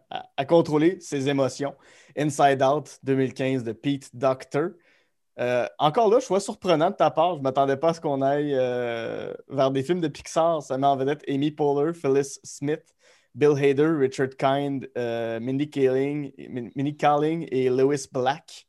[0.10, 1.76] à- à contrôler ses émotions.
[2.18, 4.68] Inside Out 2015 de Pete Docter.
[5.40, 7.34] Euh, encore là, choix surprenant de ta part.
[7.36, 10.62] Je ne m'attendais pas à ce qu'on aille euh, vers des films de Pixar.
[10.62, 12.84] Ça met en vedette Amy Poehler, Phyllis Smith,
[13.36, 16.32] Bill Hader, Richard Kind, euh, Mindy Kaling,
[16.76, 18.68] Mindy Kaling et Lewis Black.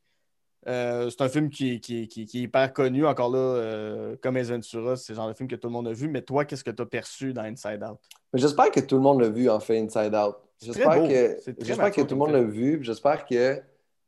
[0.69, 3.05] Euh, c'est un film qui, qui- qui- qui est hyper connu.
[3.07, 6.07] Encore là, comme Ventura, c'est le genre de film que tout le monde a vu.
[6.09, 7.99] Mais toi, qu'est-ce que tu as perçu dans Inside Out?
[8.35, 10.37] J'espère que tout le monde l'a vu, en fait, Inside Out.
[10.63, 11.51] J'espère que,
[11.91, 13.61] que tout le monde l'a vu, j'espère que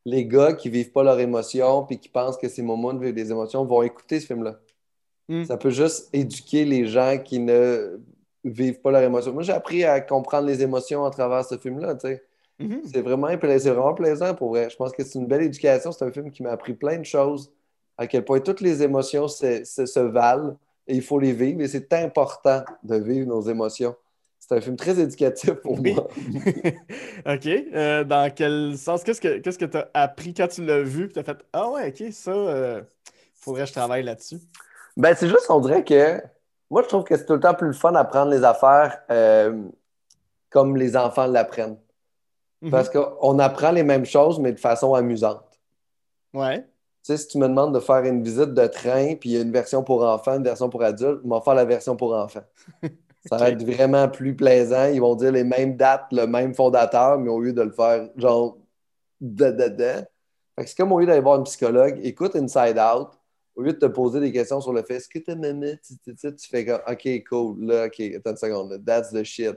[0.04, 3.14] les gars qui vivent pas leurs émotions puis qui pensent que c'est moment de vivre
[3.14, 4.58] des émotions vont écouter ce film-là.
[5.28, 5.44] Mm.
[5.44, 8.00] Ça peut juste éduquer les gens qui ne
[8.44, 9.32] vivent pas leurs émotions.
[9.32, 12.22] Moi, j'ai appris à comprendre les émotions à travers ce film-là, tu sais.
[12.58, 12.82] Mhm.
[12.84, 14.68] C'est vraiment, pla- c'est vraiment plaisant pour vrai.
[14.70, 15.90] Je pense que c'est une belle éducation.
[15.90, 17.50] C'est un film qui m'a appris plein de choses,
[17.96, 21.60] à quel point toutes les émotions se, se- se valent et il faut les vivre.
[21.60, 23.94] Et c'est important de vivre nos émotions.
[24.48, 25.94] C'est un film très éducatif pour Oui.
[25.94, 26.08] moi.
[27.34, 27.46] OK.
[27.46, 29.04] Euh, dans quel sens?
[29.04, 31.08] Qu'est-ce que qu'est-ce que tu as appris quand tu l'as vu?
[31.08, 32.82] Tu as fait Ah ouais, OK, ça, euh,
[33.36, 34.38] faudrait que je travaille là-dessus.
[34.96, 36.20] Ben, c'est juste, on dirait que
[36.70, 39.62] moi, je trouve que c'est tout le temps plus le fun d'apprendre les affaires euh,
[40.50, 41.78] comme les enfants l'apprennent.
[42.62, 42.70] Mhm.
[42.72, 45.44] Parce qu'on apprend les mêmes choses, mais de façon amusante.
[46.34, 46.62] Ouais.
[47.04, 49.36] Tu sais, si tu me demandes de faire une visite de train, puis il y
[49.36, 52.12] a une version pour enfants, une version pour adultes, on va faire la version pour
[52.14, 52.44] enfants.
[53.24, 54.86] Ça va être vraiment plus plaisant.
[54.86, 58.08] Ils vont dire les mêmes dates, le même fondateur, mais au lieu de le faire
[58.16, 58.58] genre
[60.64, 63.10] que c'est comme au lieu d'aller voir un psychologue, écoute Inside Out,
[63.54, 66.34] au lieu de te poser des questions sur le fait est-ce que tu, tu, tu,
[66.34, 69.56] tu fais comme OK, cool, là, OK, attends une seconde, là, that's the shit.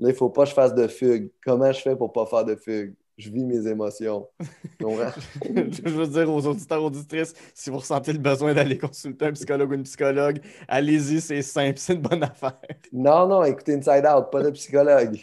[0.00, 1.30] Là, il faut pas que je fasse de fugue.
[1.44, 2.94] Comment je fais pour pas faire de fugue?
[3.18, 4.28] Je vis mes émotions.
[4.80, 9.70] Je veux dire aux auditeurs, auditrices, si vous ressentez le besoin d'aller consulter un psychologue
[9.70, 12.58] ou une psychologue, allez-y, c'est simple, c'est une bonne affaire.
[12.92, 15.18] Non, non, écoutez Inside Out, pas de psychologue.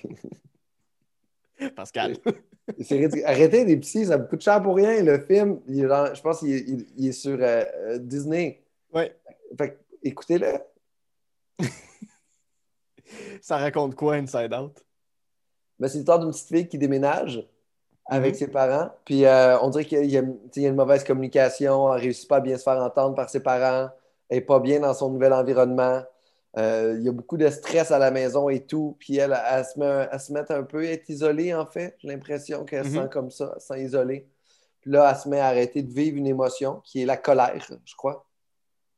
[1.76, 2.16] Pascal.
[2.80, 3.24] C'est ridicule.
[3.26, 5.04] Arrêtez les psys, ça me coûte cher pour rien.
[5.04, 7.98] Le film, il est dans- je pense qu'il est, il- il est sur euh, euh,
[7.98, 8.64] Disney.
[8.94, 9.16] Ouais.
[9.58, 10.60] Fait que, écoutez-le.
[13.42, 14.86] Ça raconte quoi, Inside Out?
[15.80, 17.44] Ben, c'est l'histoire d'une petite fille qui déménage
[18.10, 18.40] avec Mhm.
[18.40, 18.90] ses parents.
[19.06, 20.24] Puis euh, on dirait qu'il y, a-
[20.56, 21.88] y une mauvaise communication.
[21.94, 23.90] Elle ne réussit pas à bien se faire entendre par ses parents.
[24.30, 26.02] Elle n'est pas bien dans son nouvel environnement.
[26.58, 28.96] Euh, il y a beaucoup de stress à la maison et tout.
[29.00, 31.96] Puis elle, elle, se, met, elle se met un peu à être isolée, en fait.
[32.00, 33.04] J'ai l'impression qu'elle se Mhm.
[33.04, 34.28] sent comme ça, elle se sent isolée.
[34.82, 37.68] Puis là, elle se met à arrêter de vivre une émotion qui est la colère,
[37.86, 38.26] je crois.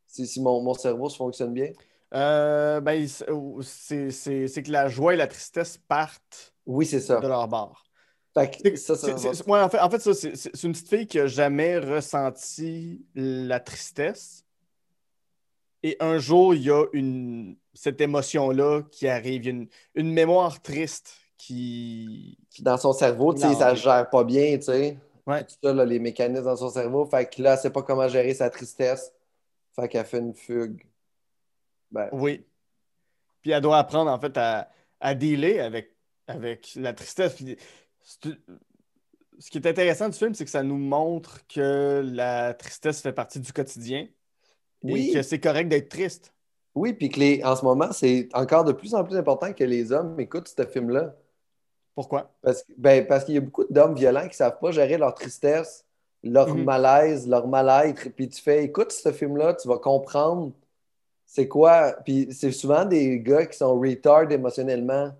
[0.07, 1.71] Si, si mon, mon cerveau se fonctionne bien.
[2.13, 7.19] Euh, ben, c'est que la joie et la tristesse partent Oui, c'est ça.
[7.19, 7.83] de leur bord.
[8.33, 13.05] Fait ça, ouais, en fait, en fait, c'est une petite fille qui n'a jamais ressenti
[13.13, 14.45] la tristesse.
[15.83, 19.47] Et un jour, il y a une, cette émotion-là qui arrive.
[19.47, 22.37] Une, une mémoire triste qui.
[22.59, 24.97] dans son cerveau, tu sais, ça gère pas bien, tu sais.
[25.25, 25.43] Ouais.
[25.43, 27.05] Tout ça, là, les mécanismes dans son cerveau.
[27.05, 29.11] Fait que là, elle sait pas comment gérer sa tristesse.
[29.75, 30.85] Fait qu'elle fait une fugue.
[31.91, 32.45] Ben, Oui.
[33.41, 34.69] Puis elle doit apprendre, en fait, à,
[34.99, 35.95] à dealer avec,
[36.27, 37.33] avec la tristesse.
[37.33, 37.57] Puis
[38.03, 43.13] ce qui est intéressant du film, c'est que ça nous montre que la tristesse fait
[43.13, 44.07] partie du quotidien
[44.83, 45.09] Oui.
[45.09, 46.33] et que c'est correct d'être triste.
[46.75, 49.63] oui, puis que les, en ce moment, c'est encore de plus en plus important que
[49.63, 51.15] les hommes écoutent ce film-là.
[51.95, 52.31] Pourquoi?
[52.41, 55.13] Parce, ben, parce qu'il y a beaucoup d'hommes violents qui ne savent pas gérer leur
[55.13, 55.85] tristesse,
[56.23, 56.63] leur Mhm.
[56.63, 58.09] malaise, leur mal-être.
[58.09, 60.53] Puis tu fais, écoute ce film-là, tu vas comprendre
[61.25, 61.93] c'est quoi.
[62.05, 65.11] Puis c'est souvent des gars qui sont retard émotionnellement.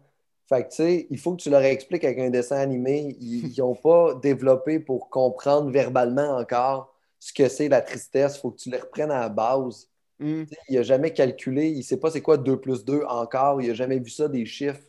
[0.51, 3.15] Fait que tu sais, il faut que tu leur expliques avec un dessin animé.
[3.21, 8.35] Ils n'ont pas développé pour comprendre verbalement encore ce que c'est la tristesse.
[8.35, 9.87] Il faut que tu les reprennes à la base.
[10.19, 10.43] Hmm.
[10.67, 13.69] Il n'a jamais calculé, il ne sait pas c'est quoi 2 plus 2 encore, il
[13.69, 14.81] n'a jamais vu ça des chiffres.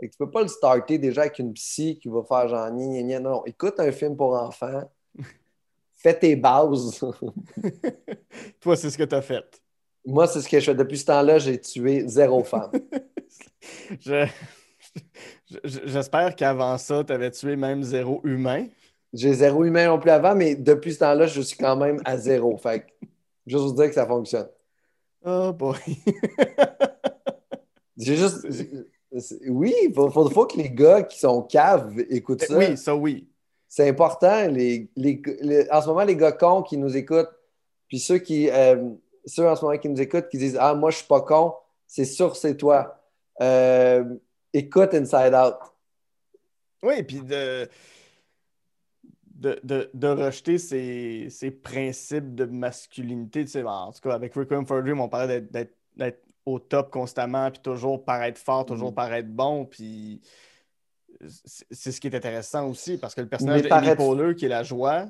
[0.00, 2.86] Que tu peux pas le starter déjà avec une psy qui va faire genre gna,
[2.86, 3.20] gna, gna.
[3.20, 4.88] Non, écoute un film pour enfants,
[5.96, 7.00] fais tes bases.
[8.60, 9.62] Toi, c'est ce que tu as fait.
[10.06, 10.74] Moi, c'est ce que je fais.
[10.74, 12.70] Depuis ce temps-là, j'ai tué zéro femme.
[14.00, 14.26] Je-
[15.64, 18.66] J'espère qu'avant ça, tu avais tué même zéro humain.
[19.12, 22.16] J'ai zéro humain non plus avant, mais depuis ce temps-là, je suis quand même à
[22.16, 22.56] zéro.
[22.58, 23.06] Fait que,
[23.46, 24.48] juste vous dire que ça fonctionne.
[25.24, 25.76] Oh boy.
[27.96, 28.46] J'ai juste.
[29.48, 32.56] Oui, il faut, faut- faut que les gars qui sont caves écoutent ça.
[32.56, 33.28] oui, ça oui.
[33.68, 34.48] C'est important.
[34.48, 37.30] Les, les- les- en ce moment, les gars cons qui nous écoutent,
[37.88, 38.88] puis ceux qui euh,
[39.26, 41.54] ceux en ce moment qui nous écoutent, qui disent Ah, moi, je suis pas con,
[41.86, 42.98] c'est sûr, c'est toi.
[43.42, 44.04] Euh,
[44.52, 45.54] écoute Inside Out.
[46.82, 47.68] Oui, puis de,
[49.26, 53.44] de, de, de rejeter ces, ces principes de masculinité.
[53.44, 55.76] Tu sais, en tout cas, avec Requiem for a Dream, on parlait d'être-
[56.44, 58.94] au top constamment, puis toujours paraître fort, toujours Mhm.
[58.96, 60.20] paraître bon, puis
[61.70, 64.64] c'est ce qui est intéressant aussi, parce que le personnage de Poehler, qui est la
[64.64, 65.06] joie,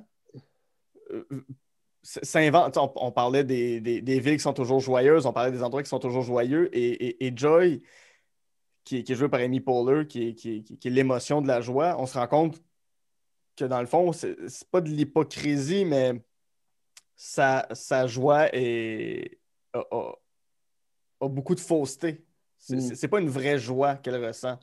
[1.11, 1.25] euh,
[2.03, 2.77] s'invente.
[2.77, 5.83] On, on parlait des, des, des villes qui sont toujours joyeuses, on parlait des endroits
[5.83, 7.83] qui sont toujours joyeux, et, et, et Joy,
[8.85, 11.41] qui, est- qui est joué par Amy Poehler, qui est, qui est- qui est l'émotion
[11.43, 12.63] de la joie, on se rend compte
[13.57, 14.37] que dans le fond, c'est
[14.71, 16.23] pas de l'hypocrisie, mais
[17.15, 19.39] sa, sa joie est,
[19.73, 20.15] a, a-
[21.21, 22.25] a beaucoup de fausseté.
[22.59, 22.81] C'est Mm.
[22.81, 24.59] c'est- c'est pas une vraie joie qu'elle ressent.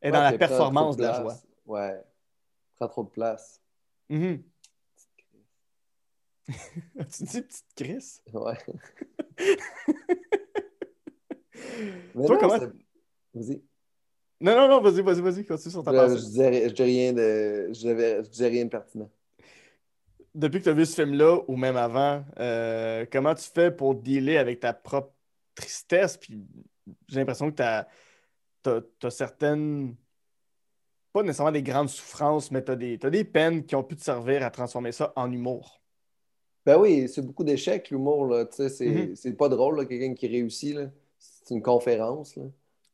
[0.00, 1.34] Elle est Ouais, dans la performance de la joie.
[1.66, 2.04] Ouais.
[2.76, 3.60] Prend trop de place.
[4.08, 4.42] Mhm.
[7.10, 8.20] tu dis petite Chris?
[8.32, 8.58] Ouais.
[12.14, 12.58] Mais Toi, non, comment-
[13.36, 13.62] Vas-y.
[14.40, 17.12] Non, non, non, vas-y, vas-y, vas-y, continue sur ta Je, je disais, je dis rien
[17.12, 17.66] de.
[17.68, 19.10] Je, disais- je disais rien de pertinent.
[20.34, 23.94] Depuis que tu as vu ce film-là, ou même avant, euh, comment tu fais pour
[23.94, 25.12] dealer avec ta propre
[25.54, 26.16] tristesse?
[26.18, 26.38] Puis
[27.08, 29.94] j'ai l'impression que tu as, certaines,
[31.12, 33.96] pas nécessairement des grandes souffrances, mais tu as des, t'as des peines qui ont pu
[33.96, 35.80] te servir à transformer ça en humour.
[36.66, 38.44] Ben oui, c'est beaucoup d'échecs, l'humour, là.
[38.44, 39.16] Tu sais, c'est Mhm.
[39.16, 40.76] c'est pas drôle, quelqu'un qui réussit.
[41.18, 42.44] C'est une conférence, là.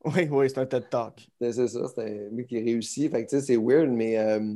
[0.04, 1.28] Oui, oui, c'est un TED Talk.
[1.40, 3.10] C'est ça, c'est un mec qui réussit.
[3.10, 4.18] Fait que, tu sais, c'est weird, mais...
[4.18, 4.54] euh,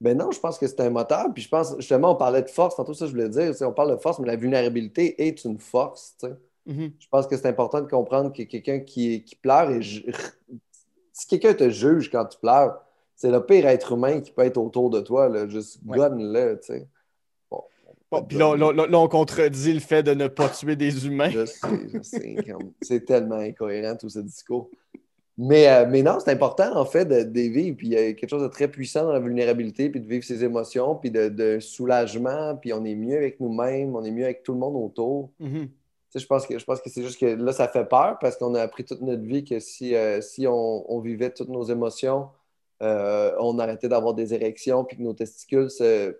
[0.00, 1.26] Ben non, je pense que c'est un moteur.
[1.34, 3.52] Puis je pense, justement, on parlait de force, tantôt ça, je voulais dire.
[3.62, 6.34] On parle de force, mais la vulnérabilité est une force, tu sais.
[6.66, 6.92] Mhm.
[6.98, 11.54] Je pense que c'est important de comprendre que quelqu'un qui, qui pleure et si quelqu'un
[11.54, 12.78] te juge quand tu pleures,
[13.16, 15.28] c'est le pire être humain qui peut être autour de toi.
[15.30, 15.48] Là.
[15.48, 15.96] Juste Ouais.
[15.96, 16.86] gonne-le, tu sais.
[18.10, 20.76] Bon, Bon, puis là, là, là, là, on contredit le fait de ne pas tuer
[20.76, 21.30] des humains.
[21.30, 21.58] je sais,
[21.92, 22.36] je sais.
[22.80, 24.70] C'est tellement incohérent tout ce discours.
[25.40, 27.76] Mais, euh, mais non, c'est important en fait de, de vivre.
[27.76, 30.24] Puis il y a quelque chose de très puissant dans la vulnérabilité, puis de vivre
[30.24, 34.24] ses émotions, puis de, de soulagement, puis on est mieux avec nous-mêmes, on est mieux
[34.24, 35.30] avec tout le monde autour.
[35.38, 35.68] Mhm.
[35.68, 35.72] Tu
[36.10, 38.36] sais, je pense que je pense que c'est juste que là, ça fait peur parce
[38.36, 41.64] qu'on a appris toute notre vie que si, euh, si on, on vivait toutes nos
[41.64, 42.28] émotions,
[42.82, 46.16] euh, on arrêtait d'avoir des érections, puis que nos testicules se,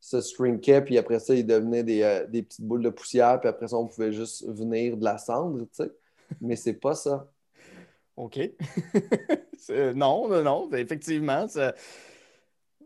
[0.00, 3.48] se shrinkaient, puis après ça, ils devenaient des, euh, des petites boules de poussière, puis
[3.48, 5.90] après ça, on pouvait juste venir de la cendre, tu sais.
[6.40, 7.30] Mais c'est pas ça.
[8.16, 8.38] OK.
[9.94, 11.74] Non, non, non, effectivement, ça-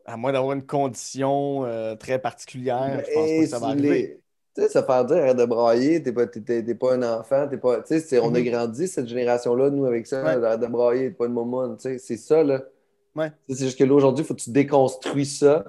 [0.05, 4.21] à moins d'avoir une condition euh, très particulière, je pense pas que ça va arriver.
[4.55, 7.81] Tu sais, se faire dire arrête de brailler, t'es pas, pas un enfant, t'es pas.
[7.83, 8.45] Tu sais, on a Mhm.
[8.45, 10.45] grandi cette génération-là, nous, avec ça, Ouais.
[10.45, 12.63] arrête de brailler, t'es pas une momone, tu sais, c'est ça, là.
[13.17, 13.31] Ouais.
[13.49, 15.65] C'est juste que là, aujourd'hui, il faut que tu déconstruis ça,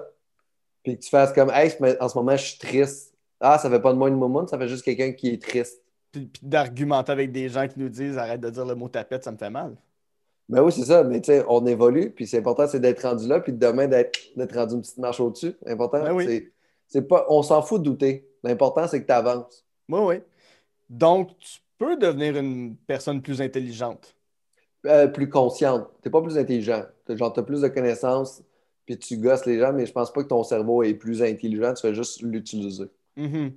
[0.86, 3.12] puis que tu fasses comme, hey, en ce moment, je suis triste.
[3.40, 5.82] Ah, ça fait pas de moi une momone, ça fait juste quelqu'un qui est triste.
[6.12, 9.32] puis d'argumenter avec des gens qui nous disent arrête de dire le mot tapette, ça
[9.32, 9.76] me fait mal.
[10.48, 11.02] Ben oui, c'est ça.
[11.02, 14.16] Mais tu sais, on évolue, puis c'est important, c'est d'être rendu là, puis demain, d'être
[14.54, 15.54] rendu une petite marche au-dessus.
[15.64, 16.24] L'important, Ben oui.
[16.24, 16.52] c'est-
[16.86, 17.26] c'est pas.
[17.28, 18.28] On s'en fout de douter.
[18.44, 19.66] L'important, c'est que tu avances.
[19.88, 20.14] Oui, oui.
[20.88, 24.14] Donc, tu peux devenir une personne plus intelligente.
[24.86, 25.88] Euh, plus consciente.
[26.00, 26.84] Tu n'es pas plus intelligent.
[27.08, 28.40] Genre, tu as plus de connaissances,
[28.86, 31.74] puis tu gosses les gens, mais je pense pas que ton cerveau est plus intelligent,
[31.74, 32.86] tu fais juste l'utiliser.
[33.16, 33.52] Mhm.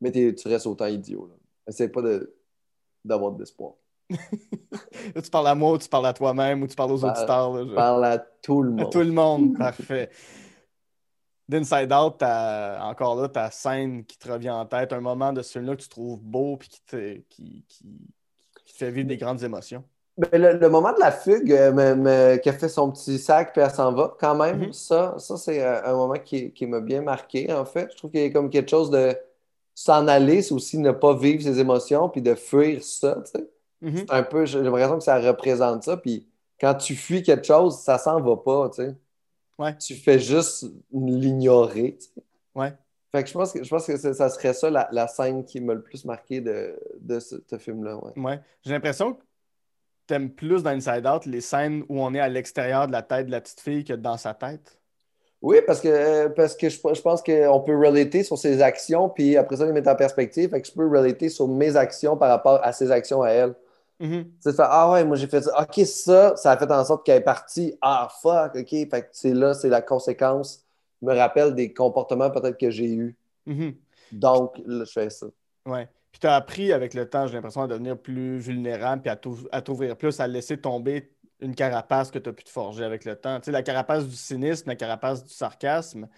[0.00, 1.26] Mais tu restes autant idiot.
[1.26, 1.34] Là.
[1.66, 2.34] Essaye pas de-
[3.04, 3.74] d'avoir de l'espoir.
[5.14, 7.16] Là, tu parles à moi ou tu parles à toi-même ou tu parles aux Parle-
[7.18, 7.52] auditeurs.
[7.54, 8.92] là, je- Parle à tout le À monde.
[8.92, 10.10] tout le monde, parfait.
[11.48, 15.42] D'Inside Out, t'as- encore là, ta scène qui te revient en tête, un moment de
[15.42, 18.08] ce film-là que tu trouves beau et qui te, qui, qui-
[18.64, 19.84] qui te fait vivre des grandes émotions.
[20.18, 23.70] Ben, le, le moment de la fugue, euh, qu'elle fait son petit sac puis elle
[23.70, 24.72] s'en va, quand même, Mhm.
[24.72, 27.88] ça, ça c'est un, un moment qui, qui m'a bien marqué, en fait.
[27.92, 29.16] Je trouve qu'il y a comme quelque chose de
[29.74, 33.48] s'en aller, c'est aussi ne pas vivre ses émotions puis de fuir ça, tu sais.
[33.80, 33.96] Mhm.
[33.98, 35.96] C'est un peu, j'ai l'impression que ça représente ça.
[35.96, 36.28] Puis
[36.60, 38.94] quand tu fuis quelque chose, ça s'en va pas, tu sais.
[39.58, 39.74] Ouais.
[39.78, 42.22] Tu fais juste l'ignorer, tu sais.
[42.54, 42.74] Ouais.
[43.12, 45.44] Fait que je pense que, je pense que ça ça serait ça la, la scène
[45.44, 48.12] qui m'a le plus marqué de, de ce, ce film-là, ouais.
[48.22, 48.40] Ouais.
[48.62, 49.20] J'ai l'impression que
[50.10, 53.26] t'aimes plus dans Inside Out les scènes où on est à l'extérieur de la tête
[53.26, 54.78] de la petite fille que dans sa tête?
[55.40, 59.08] Oui, parce que, euh, parce que je, je pense qu'on peut relater sur ses actions,
[59.08, 60.50] puis après ça, les mettre en perspective.
[60.50, 63.54] Fait que je peux relater sur mes actions par rapport à ses actions à elle.
[64.00, 65.60] Sais, de faire, ah ouais, moi j'ai fait ça.
[65.60, 67.76] OK, ça, ça a fait en sorte qu'elle est partie.
[67.82, 68.70] Ah fuck, OK.
[68.70, 70.64] Fait que c'est là, c'est la conséquence.
[71.02, 73.16] Je me rappelle des comportements peut-être que j'ai eus.
[73.46, 73.74] Mhm.
[74.12, 75.26] Donc, là, je fais ça.
[75.66, 75.86] Ouais.
[76.12, 79.16] Puis tu as appris avec le temps, j'ai l'impression, à devenir plus vulnérable puis à
[79.16, 82.84] t'ou- à t'ouvrir plus, à laisser tomber une carapace que tu as pu te forger
[82.84, 83.38] avec le temps.
[83.38, 86.08] Tu sais, la carapace du cynisme, la carapace du sarcasme,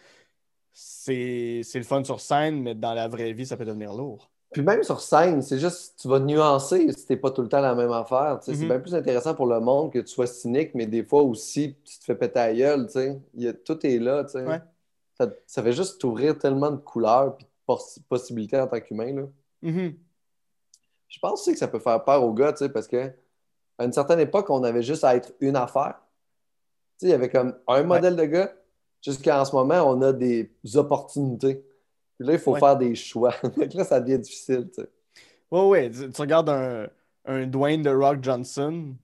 [0.72, 4.30] c'est le fun sur scène, mais dans la vraie vie, ça peut devenir lourd.
[4.52, 7.60] Puis même sur scène, c'est juste, tu vas nuancer si t'es pas tout le temps
[7.60, 8.38] la même affaire.
[8.40, 8.54] tu sais.
[8.54, 8.68] C'est Mhm.
[8.68, 11.98] bien plus intéressant pour le monde que tu sois cynique, mais des fois aussi, tu
[11.98, 13.18] te fais péter la gueule, tu sais.
[13.34, 14.44] Il y a- tout est là, tu sais.
[14.44, 14.60] Ouais.
[15.18, 19.26] Ça, ça fait juste t'ouvrir tellement de couleurs et de poss- possibilités en tant qu'humain,
[19.62, 19.94] Mhm.
[21.08, 23.12] Je pense aussi que ça peut faire peur aux gars, tu sais, parce que
[23.78, 25.94] à une certaine époque, on avait juste à être une affaire.
[26.98, 28.52] Tu sais, il y avait comme un modèle de gars.
[29.04, 31.64] Jusqu'à en ce moment, on a des opportunités.
[32.18, 32.60] Puis là, il faut Ouais.
[32.60, 33.34] faire des choix.
[33.74, 34.88] Là, ça devient difficile, tu sais.
[35.50, 35.90] Ouais, ouais.
[35.90, 36.86] Tu, tu regardes un,
[37.24, 38.94] un Dwayne de Rock Johnson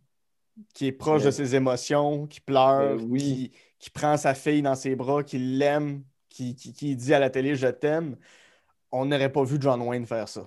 [0.75, 3.21] qui est proche de ses émotions, qui pleure, Ben oui.
[3.21, 7.19] qui, qui prend sa fille dans ses bras, qui l'aime, qui, qui, qui dit à
[7.19, 8.17] la télé Je t'aime.
[8.91, 10.47] On n'aurait pas vu John Wayne faire ça.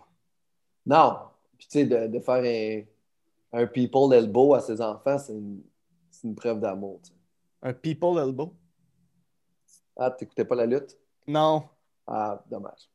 [0.86, 1.18] Non.
[1.58, 5.62] Puis tu sais, de, de faire un, un people elbow à ses enfants, c'est une,
[6.10, 7.00] c'est une preuve d'amour.
[7.62, 8.54] Un people elbow?
[9.98, 10.98] Ah, t'écoutais pas la lutte?
[11.28, 11.64] Non.
[12.08, 12.90] Ah, dommage.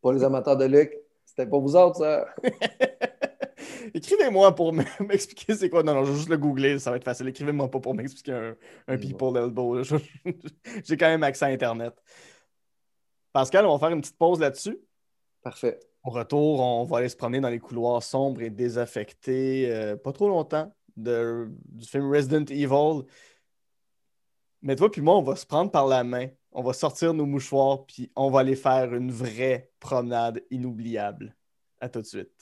[0.00, 0.92] Pour les amateurs de lutte,
[1.24, 2.26] c'était pas vous autres, ça.
[3.94, 5.82] Écrivez-moi pour m'expliquer c'est quoi.
[5.82, 7.28] Non, non, je vais juste le googler, ça va être facile.
[7.28, 8.54] Écrivez-moi pas pour m'expliquer
[8.88, 9.82] un, people elbow.
[10.84, 11.94] J'ai quand même accès à Internet.
[13.32, 14.78] Pascal, on va faire une petite pause là-dessus.
[15.42, 15.80] Parfait.
[16.04, 20.12] Au retour, on va aller se promener dans les couloirs sombres et désaffectés, euh, pas
[20.12, 23.06] trop longtemps, de- du film Resident Evil.
[24.62, 27.26] Mais toi puis moi, on va se prendre par la main, on va sortir nos
[27.26, 31.36] mouchoirs, puis on va aller faire une vraie promenade inoubliable.
[31.80, 32.41] À tout de suite.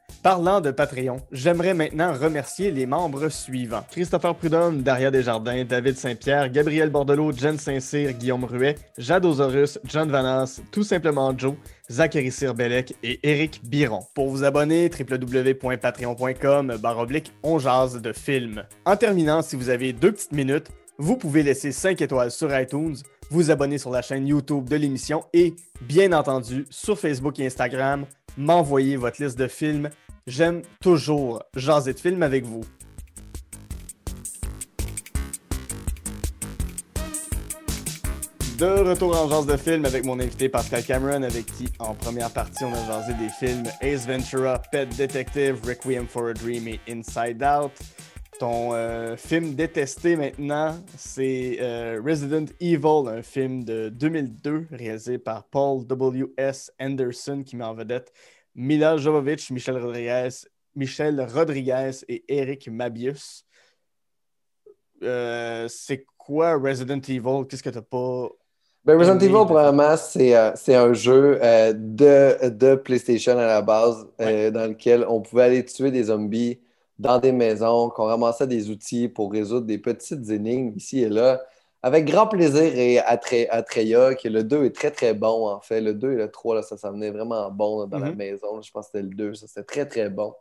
[0.23, 3.83] Parlant de Patreon, j'aimerais maintenant remercier les membres suivants.
[3.89, 10.11] Christopher Prudhomme, Daria Desjardins, David Saint-Pierre, Gabriel Bordelot, Jen Saint-Cyr, Guillaume Ruet, Jade Osorus, John
[10.11, 11.55] Vanas, Tout simplement Joe,
[11.89, 14.01] Zachary Sirbelec et Eric Biron.
[14.13, 18.63] Pour vous abonner, www.patreon.com baroblique on jase de films.
[18.85, 20.67] En terminant, si vous avez deux petites minutes,
[20.99, 22.97] vous pouvez laisser 5 étoiles sur iTunes,
[23.31, 28.05] vous abonner sur la chaîne YouTube de l'émission et, bien entendu, sur Facebook et Instagram,
[28.37, 29.89] m'envoyer votre liste de films.
[30.27, 32.61] J'aime toujours jaser de films avec vous.
[38.59, 42.29] De retour en jase de films avec mon invité Pascal Cameron, avec qui, en première
[42.29, 46.79] partie, on a jasé des films Ace Ventura, Pet Detective, Requiem for a Dream et
[46.87, 47.71] Inside Out.
[48.39, 55.45] Ton euh, film détesté maintenant, c'est euh, Resident Evil, un film de 2002 réalisé par
[55.45, 56.71] Paul W.S.
[56.79, 58.13] Anderson qui met en vedette
[58.55, 60.29] Mila Jovovich, Michel Rodriguez
[60.75, 63.45] Michel Rodriguez et Eric Mabius.
[65.03, 67.47] Euh, c'est quoi Resident Evil?
[67.47, 68.29] Qu'est-ce que t'as pas.
[68.85, 73.61] Ben, Resident Aimé, Evil, c'est euh, c'est un jeu euh, de, de PlayStation à la
[73.61, 76.59] base dans lequel on pouvait aller tuer des zombies
[76.97, 81.41] dans des maisons, qu'on ramassait des outils pour résoudre des petites énigmes ici et là.
[81.83, 85.81] Avec grand plaisir et attra- Atreya, que le 2 est très très bon en fait.
[85.81, 88.17] Le 2 et le 3, là, ça s'en venait vraiment bon là, dans la Mhm.
[88.17, 88.61] maison.
[88.61, 90.33] Je pense que c'était le 2, ça c'était très très bon.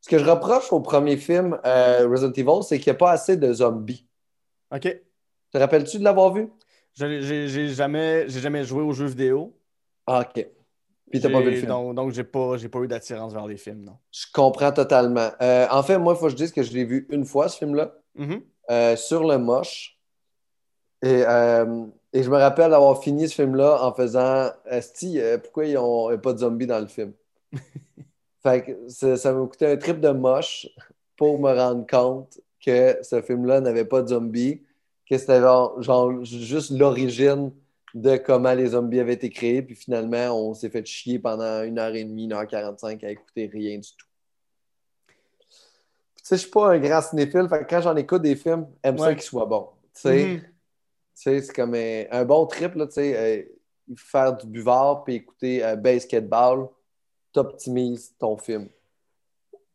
[0.00, 3.10] Ce que je reproche au premier film, euh, Resident Evil, c'est qu'il n'y a pas
[3.10, 4.06] assez de zombies.
[4.72, 4.96] Ok.
[5.52, 6.48] Te rappelles-tu de l'avoir vu?
[6.94, 9.56] J'ai jamais, jamais joué aux jeux vidéo.
[10.06, 10.46] Ah, ok.
[11.10, 11.68] Puis t'as pas vu le film?
[11.68, 13.96] Donc, donc j'ai pas, pas eu d'attirance vers les films, non.
[14.12, 15.30] Je comprends totalement.
[15.42, 17.48] Euh, en fait, moi, il faut que je dise que je l'ai vu une fois,
[17.48, 18.40] ce film-là, Mhm.
[18.70, 19.95] euh, sur le moche.
[21.02, 25.74] Et, euh, et je me rappelle d'avoir fini ce film-là en faisant euh, pourquoi ils
[25.74, 27.12] n'ont pas de zombies dans le film?
[28.42, 30.68] fait que ça, m'a coûté un trip de moche
[31.16, 34.62] pour me rendre compte que ce film-là n'avait pas de zombies,
[35.08, 37.52] que c'était genre, genre juste l'origine
[37.94, 41.78] de comment les zombies avaient été créés, puis finalement, on s'est fait chier pendant une
[41.78, 44.06] heure et demie, une heure quarante-cinq à écouter rien du tout.
[45.06, 45.16] Puis,
[46.16, 48.66] Tu sais, je suis pas un grand cinéphile, fait que quand j'en écoute des films,
[48.84, 49.68] j'aime ça qu'ils soient bons.
[49.94, 50.40] Tu sais, Mhm.
[50.40, 50.55] tu sais,
[51.16, 55.64] c'est comme un, un bon trip, là, tu sais, euh, faire du buvard puis écouter
[55.64, 56.68] euh, basketball,
[57.32, 58.68] t'optimises ton film.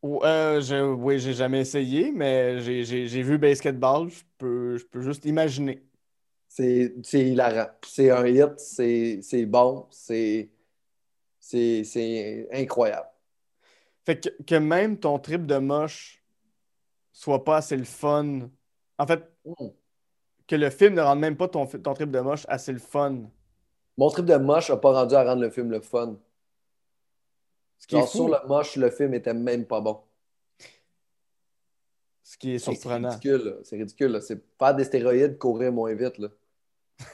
[0.04, 4.10] Euh, je- oui, j'ai jamais essayé, mais j'ai- vu Basketball.
[4.10, 5.84] Je peux, je peux juste imaginer.
[6.48, 7.70] C'est hilarant.
[7.86, 10.50] C'est un hit, c'est bon, c'est
[12.52, 13.08] incroyable.
[14.06, 16.24] Fait que, que même ton trip de moche
[17.14, 18.50] soit pas assez le fun.
[18.98, 19.70] En fait, Mm.
[20.52, 23.20] Que le film ne rende même pas ton, ton trip de moche assez le fun.
[23.98, 26.18] Mon trip de moche n'a pas rendu à rendre le film le fun.
[27.80, 30.02] Ce qui est Genre, fou, sur le moche, le film était même pas bon.
[32.24, 33.10] ce qui est Hey, C'est surprenant.
[33.10, 33.58] ridicule.
[33.64, 34.22] C'est ridicule.
[34.22, 36.18] C'est faire des stéroïdes, courir moins vite.
[36.18, 36.28] là.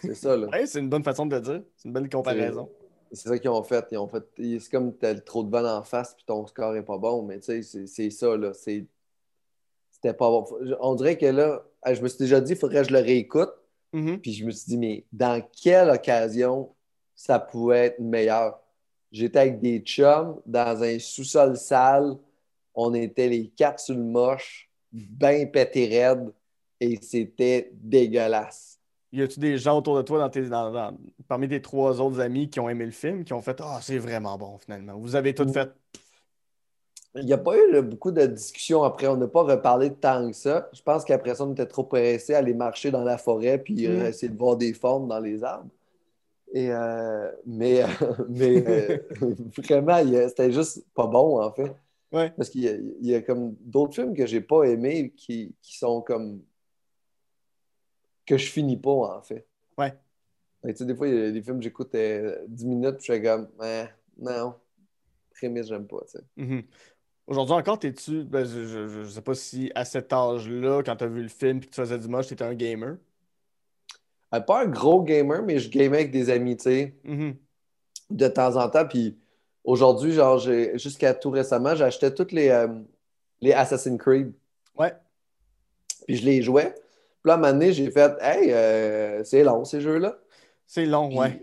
[0.01, 0.47] C'est ça, là.
[0.51, 1.61] Ouais, c'est une bonne façon de le dire.
[1.75, 2.69] C'est une belle comparaison.
[3.11, 3.85] C'est ça qu'ils ont fait.
[3.91, 4.23] Ils ont fait.
[4.37, 7.21] C'est comme t'as trop de vent en face puis ton score est pas bon.
[7.23, 8.51] Mais tu sais, c'est- c'est ça, là.
[8.53, 8.85] C'est-
[9.91, 10.45] C'était pas bon.
[10.81, 13.49] On dirait que là, je me suis déjà dit, il faudrait que je le réécoute.
[13.93, 14.19] Mhm.
[14.19, 16.69] Puis je me suis dit, mais dans quelle occasion
[17.15, 18.59] ça pouvait être meilleur?
[19.11, 22.15] J'étais avec des chums dans un sous-sol sale.
[22.75, 26.31] On était les quatre sur le moche, bien pété raide,
[26.79, 28.77] et c'était dégueulasse.
[29.13, 30.95] Y a-tu des gens autour de toi, dans tes, dans- dans-
[31.27, 33.97] parmi tes trois autres amis qui ont aimé le film, qui ont fait Ah, c'est
[33.97, 34.97] vraiment bon finalement.
[34.99, 35.53] Vous avez tout Mm.
[35.53, 35.69] fait.
[37.17, 39.07] Il n'y a pas eu là, beaucoup de discussions après.
[39.07, 40.69] On n'a pas reparlé de tant que ça.
[40.73, 43.87] Je pense qu'après ça, on était trop pressés à aller marcher dans la forêt puis
[43.87, 44.05] euh, Mm.
[44.05, 45.69] essayer de voir des formes dans les arbres.
[46.53, 47.83] Et, euh, mais
[48.29, 48.97] mais euh,
[49.57, 49.97] vraiment,
[50.29, 51.75] c'était juste pas bon, en fait.
[52.11, 52.29] Ouais.
[52.37, 55.53] Parce qu'il y a, il y a comme d'autres films que j'ai pas aimés qui,
[55.61, 56.41] qui sont comme.
[58.25, 59.45] que je finis pas, en fait.
[59.77, 59.93] Ouais.
[60.63, 62.97] Que, tu sais, des fois, il y a des films que j'écoute euh, 10 minutes
[62.97, 63.85] puis je suis comme, Eh,
[64.19, 64.53] non,
[65.33, 66.23] prémisse, j'aime pas, tu sais.
[66.37, 66.63] Mhm.
[67.27, 68.23] Aujourd'hui encore, t'es-tu.
[68.23, 71.57] ben, je, je, je sais pas si à cet âge-là, quand t'as vu le film
[71.57, 72.95] et que tu faisais du moche, t'étais un gamer?
[74.33, 77.35] Euh, pas un gros gamer, mais je gamais avec des amis, tu sais, Mhm.
[78.11, 78.85] de temps en temps.
[78.87, 79.17] Puis
[79.65, 82.67] aujourd'hui, genre, jusqu'à tout récemment, j'achetais toutes les, euh,
[83.41, 84.31] les Assassin's Creed.
[84.77, 84.93] Ouais.
[86.07, 86.73] Puis je les jouais.
[86.73, 90.17] Puis là, à un moment donné, j'ai fait, hey, euh, c'est long, ces jeux-là.
[90.65, 91.41] C'est long, Puis, ouais.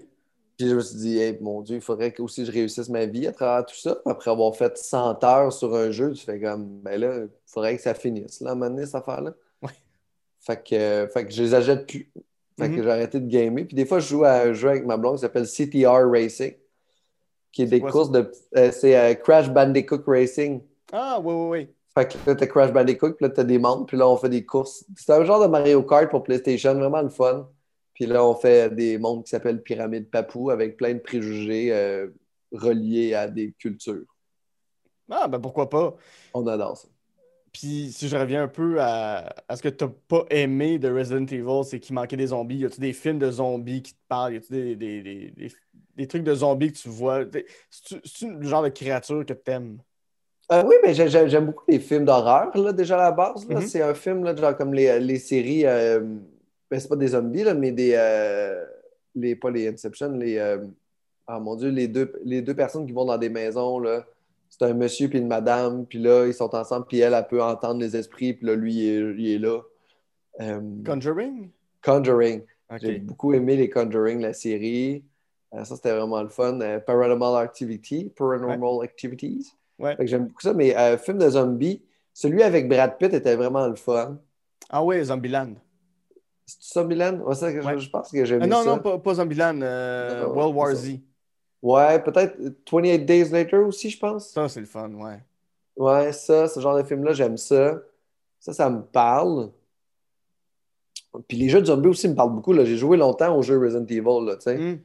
[0.56, 3.06] Puis je me suis dit, hey, mon Dieu, il faudrait que aussi je réussisse ma
[3.06, 3.98] vie à travers tout ça.
[4.06, 7.76] Après avoir fait 100 heures sur un jeu, tu fais comme, ben là, il faudrait
[7.76, 9.34] que ça finisse, là, à un moment donné, cette affaire-là.
[9.62, 9.70] Ouais.
[10.40, 12.10] Fait que, euh, fait que je les achète plus.
[12.58, 12.82] Fait que Mhm.
[12.84, 13.64] j'ai arrêté de gamer.
[13.66, 16.54] Puis des fois, je joue à un jeu avec ma blonde qui s'appelle CTR Racing,
[17.50, 18.30] qui est des courses de.
[18.56, 20.60] euh, c'est euh, Crash Bandicoot Racing.
[20.92, 21.68] Ah, oui, oui, oui.
[21.96, 24.28] Fait que là, t'as Crash Bandicoot, puis là, t'as des mondes, puis là, on fait
[24.28, 24.84] des courses.
[24.96, 27.48] C'est un genre de Mario Kart pour PlayStation, vraiment le fun.
[27.94, 32.08] Puis là, on fait des mondes qui s'appellent Pyramide Papou avec plein de préjugés euh,
[32.52, 34.04] reliés à des cultures.
[35.10, 35.94] Ah, ben pourquoi pas.
[36.32, 36.88] On adore ça.
[37.52, 41.24] Puis si je reviens un peu à, à ce que t'as pas aimé de Resident
[41.26, 42.56] Evil, c'est qu'il manquait des zombies.
[42.56, 44.34] Y a-tu des films de zombies qui te parlent?
[44.34, 45.52] Y a-tu des, des, des,
[45.94, 47.20] des, trucs de zombies que tu vois?
[47.70, 49.78] C'est-tu le genre de créature que t'aimes?
[50.50, 53.46] Euh, oui, mais j'ai- j'aime beaucoup les films d'horreur, là, déjà à la base.
[53.48, 53.60] Mhm.
[53.60, 55.64] C'est un film, là, genre comme les, les séries.
[55.64, 56.00] euh,
[56.70, 57.92] ben, c'est pas des zombies, là, mais des.
[57.94, 58.64] euh,
[59.14, 60.38] les, pas les Inception, les.
[60.38, 60.64] euh,
[61.26, 64.04] ah mon Dieu, les deux, les deux personnes qui vont dans des maisons, là.
[64.50, 67.42] C'est un monsieur puis une madame, puis là, ils sont ensemble, puis elle, elle peut
[67.42, 69.60] entendre les esprits, puis là, lui, il est, il est là.
[70.40, 71.50] Euh, Conjuring?
[71.82, 72.42] Conjuring.
[72.80, 75.04] J'ai beaucoup aimé les Conjuring, la série.
[75.54, 76.58] Euh, ça, c'était vraiment le fun.
[76.86, 79.52] Paranormal Activity, Paranormal Activities.
[79.78, 79.96] Ouais.
[80.00, 80.54] J'aime beaucoup ça.
[80.54, 84.18] Mais film de zombie, celui avec Brad Pitt était vraiment le fun.
[84.70, 85.54] Ah ouais, Zombieland.
[86.46, 87.18] C'est Zombieland?
[87.20, 87.78] Ouais, ça, je- Ouais.
[87.78, 88.70] Je, pense que j'aime Euh, non, ça.
[88.70, 89.60] non, pas, pas Zombieland.
[89.62, 90.74] euh, Non, World War ça.
[90.76, 90.98] Z.
[91.62, 92.36] Ouais, peut-être
[92.70, 94.28] 28 Days Later aussi, je pense.
[94.28, 95.20] Ça, c'est le fun, ouais.
[95.76, 97.80] Ouais, ça, ce genre de film-là, j'aime ça.
[98.38, 99.50] Ça, ça me parle.
[101.28, 102.52] Puis les jeux de zombies aussi me parlent beaucoup.
[102.54, 104.56] J'ai joué longtemps aux jeux Resident Evil, là, tu sais.
[104.58, 104.78] Hmm.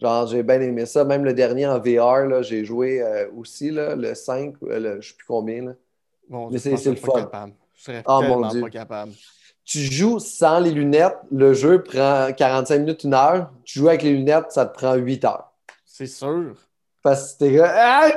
[0.00, 1.04] Genre, j'ai bien aimé ça.
[1.04, 5.08] Même le dernier en VR, j'ai joué euh, aussi, là, le 5, euh, le, je
[5.10, 5.62] sais plus combien.
[5.64, 5.72] Là.
[6.28, 7.12] Bon, Mais c'est- le fun.
[7.20, 7.52] capable.
[7.74, 8.60] Je serais Ah, mon tellement Dieu.
[8.62, 9.12] pas capable.
[9.66, 13.50] Tu joues sans les lunettes, le jeu prend 45 minutes, une heure.
[13.64, 15.52] Tu joues avec les lunettes, ça te prend 8 heures.
[15.84, 16.54] C'est sûr.
[17.02, 17.58] Parce que t'es.
[17.60, 18.08] Ah,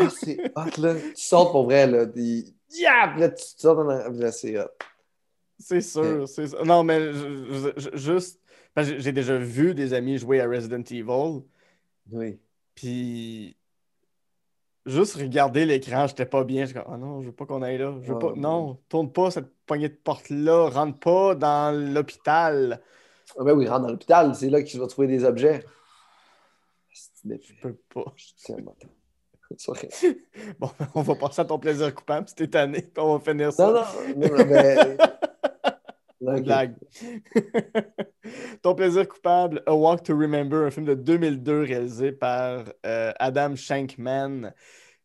[0.00, 0.94] Ah, c'est hot, là.
[0.94, 2.06] Tu sautes pour vrai, là.
[2.06, 2.54] Puis
[3.20, 4.68] là, tu te sautes en c'est hot.
[5.58, 6.64] C'est sûr, c'est sûr.
[6.64, 8.40] Non, mais je- je- je- juste.
[8.76, 11.42] j'ai déjà vu des amis jouer à Resident Evil,
[12.12, 12.38] Oui.
[12.74, 13.56] puis
[14.88, 16.66] juste regarder l'écran, j'étais pas bien.
[16.66, 17.94] Comme, oh non, je veux pas qu'on aille là.
[18.02, 18.32] Je veux Oh, pas.
[18.36, 18.78] non.
[18.88, 22.80] Tourne pas cette poignée de porte-là, rentre pas dans l'hôpital.
[23.38, 25.64] Ah, ben oui, rentre dans l'hôpital, c'est là que tu vas trouver des objets.
[27.24, 28.12] Je peux pas.
[28.16, 28.54] Je.
[30.58, 33.66] Bon, on va passer à ton plaisir coupable t'es tanné, puis on va finir ça.
[34.14, 34.96] Non, non, non,
[36.20, 36.36] ben...
[36.38, 36.42] Ok.
[36.44, 36.74] Blague.
[38.62, 43.54] Ton plaisir coupable, A Walk to Remember, un film de 2002 réalisé par euh, Adam
[43.56, 44.52] Shankman,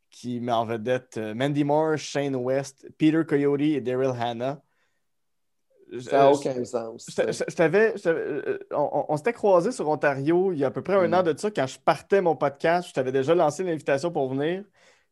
[0.10, 4.62] qui met en vedette euh, Mandy Moore, Shane West, Peter Coyote et Daryl Hannah.
[6.00, 7.06] Ça n'a Euh, aucun sens.
[7.08, 7.94] je- t'avais-
[8.72, 11.14] on s'était croisés sur Ontario il y a à peu près un Mm.
[11.14, 14.64] an de ça, quand je partais mon podcast, je t'avais déjà lancé l'invitation pour venir.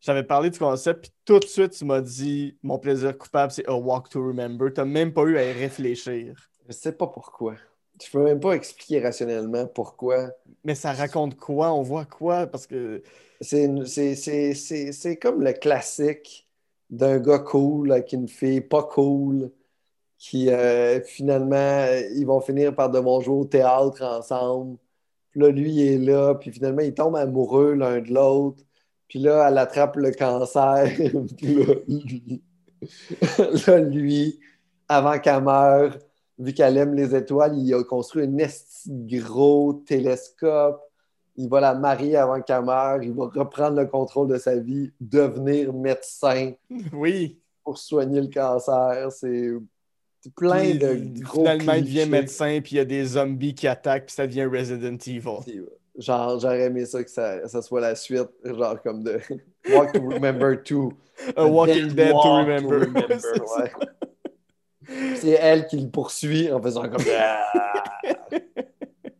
[0.02, 3.52] Je t'avais parlé du concept, puis tout de suite, tu m'as dit Mon plaisir coupable,
[3.52, 4.74] c'est A Walk to Remember.
[4.74, 6.50] Tu n'as même pas eu à y réfléchir.
[6.68, 7.56] Je sais pas pourquoi.
[8.04, 10.32] Je peux même pas expliquer rationnellement pourquoi.
[10.64, 11.72] Mais ça raconte quoi?
[11.72, 12.48] On voit quoi?
[12.48, 13.04] Parce que.
[13.42, 13.68] C'est
[15.22, 16.48] comme le classique
[16.90, 19.52] d'un gars cool avec une fille pas cool
[20.18, 24.78] qui euh, finalement ils vont finir par devoir jouer au théâtre ensemble.
[25.32, 28.64] Puis là, lui, il est là, puis finalement, ils tombent amoureux l'un de l'autre.
[29.12, 30.90] Puis là, elle attrape le cancer.
[31.38, 32.42] Puis là, lui,
[33.68, 34.40] là, lui,
[34.88, 35.98] avant qu'elle meure,
[36.40, 40.82] vu qu'elle aime les étoiles, il a construit un gros télescope.
[41.36, 43.04] Il va la marier avant qu'elle meure.
[43.04, 46.54] Il va reprendre le contrôle de sa vie, devenir médecin
[46.94, 47.38] Oui.
[47.66, 49.12] pour soigner le cancer.
[49.12, 49.52] C'est
[50.38, 52.10] plein Puis, de gros Finalement, il devient clichés.
[52.10, 55.66] médecin, puis il y a des zombies qui attaquent, puis ça devient Resident Evil.
[56.02, 59.20] Genre, j'aurais aimé ça que ça, ça soit la suite, genre comme de
[59.72, 60.76] Walk to Remember 2.
[61.36, 62.80] A Walking Dead to Remember.
[62.80, 63.08] Remember,
[63.58, 63.72] Ouais,
[65.16, 67.02] c'est elle qui le poursuit en faisant comme!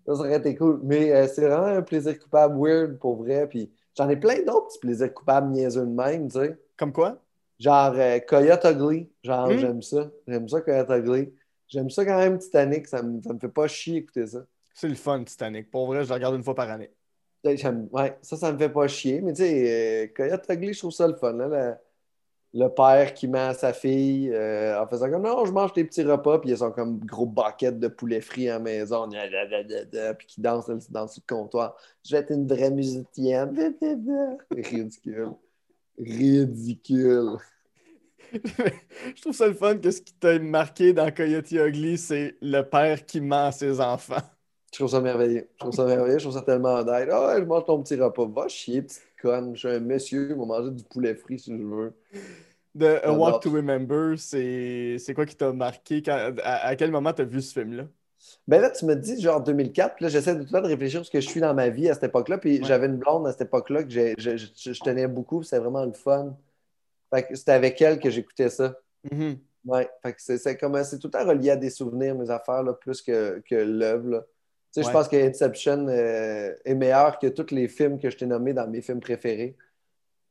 [0.06, 0.80] Ça aurait été cool.
[0.84, 3.48] Mais euh, c'est vraiment un plaisir coupable weird pour vrai.
[3.48, 6.58] Puis j'en ai plein d'autres petits plaisirs coupables niaiseux de même, tu sais.
[6.78, 7.18] Comme quoi?
[7.60, 9.08] Genre euh, Coyote Ugly.
[9.24, 9.58] Genre, Hmm?
[9.58, 10.10] j'aime ça.
[10.28, 11.34] J'aime ça, Coyote Ugly.
[11.68, 12.88] J'aime ça quand même, Titanic.
[12.88, 14.40] Ça me, ça me fait pas chier écouter ça.
[14.82, 15.70] C'est le fun, Titanic.
[15.70, 16.90] Pour vrai, je le regarde une fois par année.
[17.44, 19.22] Ouais, j'aime- ouais, ça, ça me fait pas chier.
[19.22, 21.34] Mais tu sais, euh, Coyote Ugly, je trouve ça le fun.
[21.34, 21.76] là, le,
[22.60, 25.84] le père qui ment à sa fille euh, en faisant comme non, je mange tes
[25.84, 29.08] petits repas, puis ils ont comme gros bucket de poulet frit à la maison,
[30.18, 31.78] puis qui danse dans le comptoir.
[32.04, 33.76] Je vais être une vraie musicienne.
[34.52, 35.30] Ridicule.
[36.00, 37.38] Ridicule.
[38.34, 42.64] je trouve ça le fun que ce qui t'a marqué dans Coyote Ugly, c'est le
[42.64, 44.24] père qui ment à ses enfants.
[44.72, 45.48] Je trouve ça merveilleux.
[45.54, 46.18] Je trouve ça merveilleux.
[46.20, 47.10] Je trouve ça tellement honnête.
[47.12, 48.26] Ah ouais, je mange ton petit repas.
[48.26, 49.54] Va chier, petite conne.
[49.56, 50.30] Je suis un monsieur.
[50.30, 51.94] Je vais manger du poulet frit si je veux.
[52.74, 53.12] De A.
[53.12, 56.02] Walk to Remember, c'est quoi qui t'a marqué?
[56.02, 57.84] Quand- à, à quel moment t'as vu ce film-là?
[58.48, 60.68] Ben là, tu me dis genre 2004, puis là, j'essaie de tout le temps de
[60.68, 62.38] réfléchir à ce que je suis dans ma vie à cette époque-là.
[62.38, 62.66] Puis Ouais.
[62.66, 66.38] j'avais une blonde à cette époque-là que je, tenais beaucoup, c'était vraiment le fun.
[67.14, 68.76] Fait que c'était avec elle que j'écoutais ça.
[69.12, 69.38] Mhm.
[69.66, 69.90] Ouais.
[70.02, 72.64] Fait que c'est c'est comme c'est tout le temps relié à des souvenirs, mes affaires,
[72.64, 74.26] là, plus que, que l'œuvre.
[74.76, 78.54] Je pense que Inception euh, est meilleur que tous les films que je t'ai nommés
[78.54, 79.56] dans mes films préférés.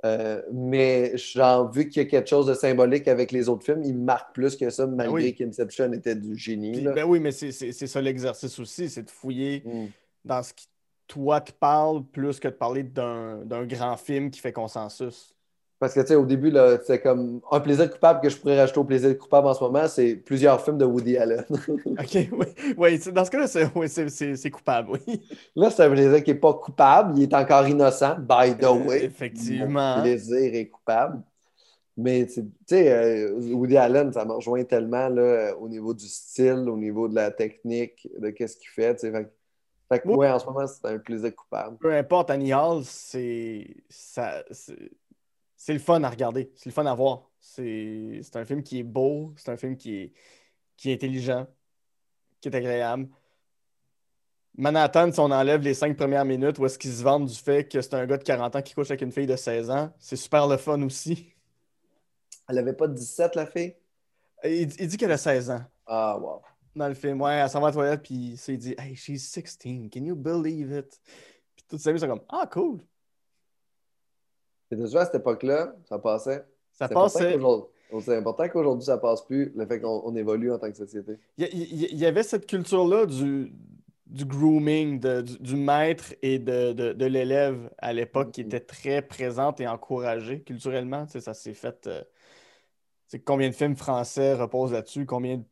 [0.07, 3.83] Euh, mais genre, vu qu'il y a quelque chose de symbolique avec les autres films,
[3.85, 5.35] il me marque plus que ça, malgré oui.
[5.35, 6.73] qu'Inception était du génie.
[6.73, 9.87] Puis, ben oui, mais c'est ça l'exercice aussi, c'est de fouiller Mm.
[10.25, 10.69] dans ce qui,
[11.07, 15.37] toi, te parle plus que de parler d'un grand film qui fait consensus.
[15.81, 18.61] Parce que, tu sais, au début, là, c'est comme un plaisir coupable que je pourrais
[18.61, 21.43] rajouter au plaisir coupable en ce moment, c'est plusieurs films de Woody Allen.
[21.99, 22.47] OK, oui.
[22.77, 25.23] Oui, dans ce cas-là, c'est oui, c'est- c'est- c'est coupable, oui.
[25.57, 28.73] Là, c'est un plaisir qui n'est pas coupable, il est encore innocent, by the Euh,
[28.87, 29.05] way.
[29.05, 29.97] effectivement.
[29.97, 31.23] Mon plaisir est coupable.
[31.97, 36.69] Mais, tu sais, euh, Woody Allen, ça me rejoint tellement là, au niveau du style,
[36.69, 38.95] au niveau de la technique, de qu'est-ce qu'il fait.
[38.97, 39.31] tu sais.
[39.93, 41.77] Fait que ouais, en ce moment, c'est un plaisir coupable.
[41.79, 44.45] Peu importe, Annie Hall, c'est ça-
[45.61, 47.31] c'est le fun à regarder, c'est le fun à voir.
[47.39, 50.13] C'est un film qui est beau, c'est un film qui est,
[50.75, 51.47] qui est intelligent,
[52.41, 53.11] qui est agréable.
[54.57, 57.71] Manhattan, si on enlève les cinq premières minutes où est-ce qu'ils se vendent du fait
[57.71, 59.93] que c'est un gars de 40 ans qui couche avec une fille de 16 ans,
[59.99, 61.35] c'est super le fun aussi.
[62.49, 63.77] Elle avait pas 17, la fille?
[64.43, 66.41] Il, il dit qu'elle a 16 ans Ah, wow.
[66.75, 67.21] dans le film.
[67.21, 69.59] Ouais, elle s'en va à la toilette, puis il dit Hey, she's 16,
[69.93, 70.99] can you believe it?
[71.55, 72.81] Puis toutes ces amis sont comme Ah, cool.
[74.71, 76.45] Tu vois, à cette époque-là, ça passait.
[76.73, 77.37] Ça passait.
[78.01, 81.19] C'est important qu'aujourd'hui, ça passe plus, le fait qu'on on évolue en tant que société.
[81.37, 83.53] Il y, avait cette culture-là du,
[84.07, 88.47] du grooming, de- du, du maître et de, de- de l'élève à l'époque qui Mhm.
[88.47, 91.05] était très présente et encouragée culturellement.
[91.07, 91.87] Tu sais, ça s'est fait.
[91.89, 92.03] euh,
[93.09, 95.05] tu sais, combien de films français reposent là-dessus?
[95.05, 95.45] Combien de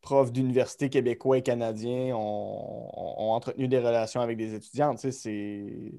[0.00, 4.98] profs d'université québécois et canadiens ont, ont- ont entretenu des relations avec des étudiantes?
[4.98, 5.92] Tu sais,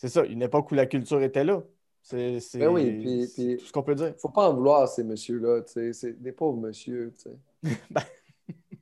[0.00, 0.08] c'est.
[0.08, 1.62] Ça, une époque où la culture était là.
[2.02, 4.14] C'est Ben oui, puis- c'est puis- tout ce qu'on peut dire.
[4.18, 5.60] Faut pas en vouloir ces messieurs-là.
[5.66, 7.36] C'est des pauvres messieurs, sais.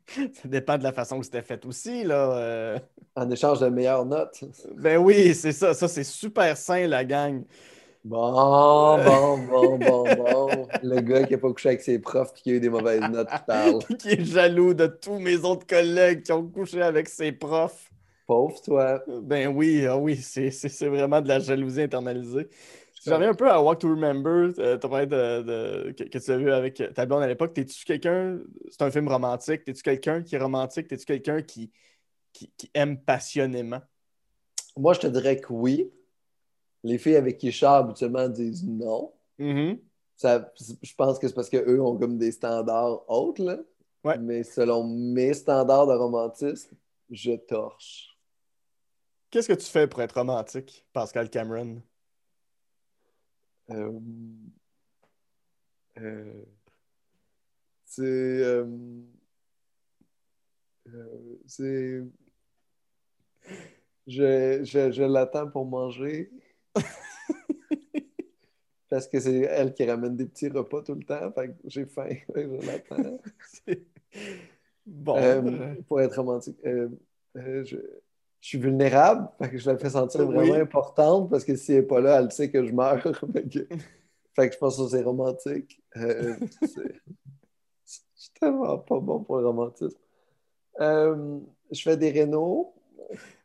[0.32, 2.38] Ça dépend de la façon que c'était fait aussi, là.
[2.38, 2.78] euh.
[3.14, 4.42] En échange de meilleures notes.
[4.76, 5.74] Ben oui, c'est ça.
[5.74, 7.42] Ça, c'est super sain, la gang.
[8.04, 10.68] Bon, bon, bon, bon, bon.
[10.82, 13.02] Le gars qui a pas couché avec ses profs et qui a eu des mauvaises
[13.10, 13.78] notes qui parle.
[13.98, 17.90] qui est jaloux de tous mes autres collègues qui ont couché avec ses profs.
[18.29, 19.03] Pauvre toi.
[19.22, 22.47] Ben oui, ah oui, c'est vraiment de la jalousie internalisée.
[23.07, 24.53] J'en reviens un peu à Walk to Remember.
[24.59, 27.55] Euh, de, de- que, que tu as vu avec ta blonde à l'époque.
[27.55, 28.39] T'es-tu quelqu'un,
[28.70, 30.89] c'est un film romantique, t'es-tu quelqu'un qui est romantique?
[30.89, 31.70] T'es-tu quelqu'un qui,
[32.35, 33.81] qui, qui aime passionnément?
[34.76, 35.91] Moi, je te dirais que oui.
[36.85, 39.11] Les filles avec qui je sors habituellement disent non.
[39.39, 39.79] Mhm.
[40.16, 40.53] Ça,
[40.83, 43.57] je pense que c'est parce qu'eux ont comme des standards hautes, là.
[44.05, 44.18] Ouais.
[44.18, 46.76] Mais selon mes standards de romantisme,
[47.11, 48.07] je torche.
[49.31, 51.83] Qu'est-ce que tu fais pour être romantique, Pascal Cameron?
[53.70, 54.01] Euh,
[55.99, 56.45] euh,
[57.85, 58.03] c'est.
[58.05, 58.66] euh,
[61.47, 62.03] c'est.
[64.07, 66.31] Je, je, je l'attends pour manger.
[68.89, 71.31] Parce que c'est elle qui ramène des petits repas tout le temps.
[71.33, 72.09] Fait que j'ai faim.
[72.35, 73.20] Je l'attends.
[74.87, 75.76] Bon.
[75.87, 76.57] Pour être romantique.
[77.35, 77.76] Je,
[78.41, 79.28] je suis vulnérable.
[79.41, 80.34] Fait que je la fais sentir Oui.
[80.34, 83.03] vraiment importante parce que si elle n'est pas là, elle sait que je meurs.
[84.36, 85.82] fait, que, je pense que c'est romantique.
[85.97, 86.68] Euh, je
[88.14, 89.99] suis tellement pas bon pour le romantisme.
[90.80, 91.39] Euh,
[91.70, 92.74] je fais des rénaux.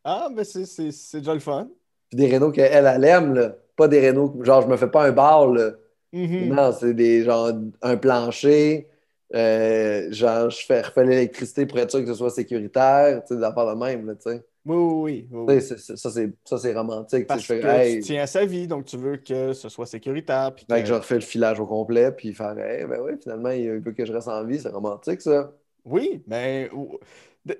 [0.04, 1.70] Ah, mais c'est c'est- c'est déjà le fun.
[2.10, 3.34] Puis des rénaux qu'elle, elle aime.
[3.34, 3.56] Là.
[3.76, 5.48] Pas des rénaux, genre je me fais pas un bar.
[5.48, 5.72] Là.
[6.12, 6.54] Mhm.
[6.54, 8.88] Non, c'est des genre un plancher.
[9.36, 13.38] euh, genre, je fais refais l'électricité pour être sûr que ce soit sécuritaire, tu sais,
[13.38, 14.46] des affaires de même, là, tu sais.
[14.66, 15.62] Oui, oui, oui.
[15.62, 17.28] Ça, c'est, romantique.
[17.28, 20.56] Parce que hey, tu tiens à sa vie, donc tu veux que ce soit sécuritaire.
[20.56, 23.50] Puis que- que je refais le filage au complet, puis faire, hey, ben oui, finalement,
[23.50, 25.52] il veut que je reste en vie, c'est romantique, ça.
[25.84, 26.70] Oui, mais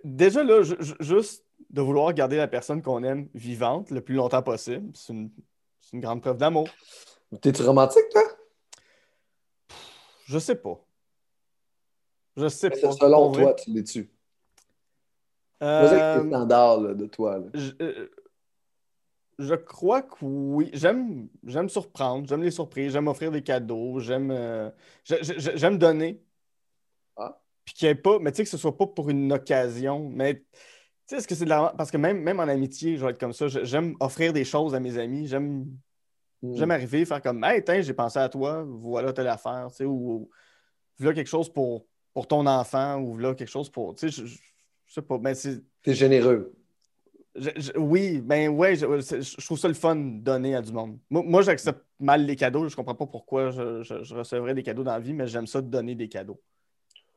[0.04, 4.16] déjà là, ju- ju- juste de vouloir garder la personne qu'on aime vivante le plus
[4.16, 5.30] longtemps possible, c'est une,
[5.96, 6.70] grande preuve d'amour.
[7.42, 8.24] T'es-tu romantique, toi?
[10.26, 10.80] Je sais pas.
[12.38, 12.92] Je sais Mais pas.
[12.92, 14.10] Selon toi, tu l'es-tu?
[15.64, 17.40] Euh, là, de toi.
[17.40, 17.46] Là.
[17.54, 18.10] je, euh,
[19.40, 20.70] je crois que oui.
[20.74, 24.70] J'aime j'aime surprendre, j'aime les surprises, j'aime offrir des cadeaux, j'aime euh,
[25.06, 26.22] j'aime donner.
[27.16, 27.40] Ah.
[27.66, 30.10] Puis qu'il y ait pas, mais tu sais que ce soit pas pour une occasion,
[30.10, 30.44] mais tu
[31.08, 31.74] sais, est-ce que c'est de la...
[31.78, 33.48] Parce que même, même en amitié, je vais être comme ça.
[33.48, 35.28] J'aime offrir des choses à mes amis.
[35.28, 35.66] J'aime
[36.44, 36.56] Hmm.
[36.58, 39.86] j'aime arriver, faire comme Hey, tiens, j'ai pensé à toi, voilà telle affaire, tu sais,
[39.86, 40.30] ou, ou
[41.00, 43.96] voilà quelque chose pour, pour ton enfant, ou voilà quelque chose pour.
[43.96, 44.24] Tu sais,
[44.94, 45.64] je, sais pas, mais c'est.
[45.82, 46.54] T'es généreux.
[47.36, 51.00] je- je- oui, ben ouais, je, trouve ça le fun de donner à du monde.
[51.10, 52.70] Moi, moi, j'accepte mal les cadeaux.
[52.70, 55.68] Je comprends pas pourquoi je, recevrais des cadeaux dans la vie, mais j'aime ça de
[55.68, 56.40] donner des cadeaux.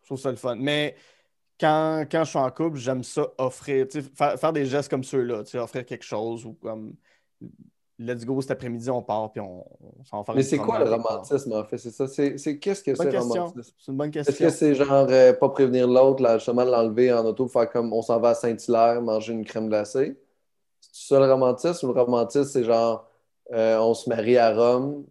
[0.00, 0.56] Je trouve ça le fun.
[0.56, 0.96] Mais
[1.60, 5.42] quand, quand je suis en couple, j'aime ça offrir, faire, faire des gestes comme ceux-là,
[5.54, 6.96] offrir quelque chose ou comme
[7.98, 9.64] let's go cet après-midi, on part puis on,
[9.98, 11.78] on s'en faire Mais c'est quoi le romantisme, en fait?
[11.78, 12.06] C'est ça?
[12.06, 13.20] C'est, qu'est-ce que c'est, question.
[13.20, 13.74] romantisme?
[13.78, 14.46] C'est une bonne Est-ce question.
[14.46, 18.02] que c'est genre euh, pas prévenir l'autre, là, justement l'enlever en auto, faire comme on
[18.02, 20.18] s'en va à Saint-Hilaire, manger une crème glacée?
[20.80, 23.08] C'est ça le romantisme ou le romantisme, c'est genre
[23.52, 25.04] euh, on se marie à Rome?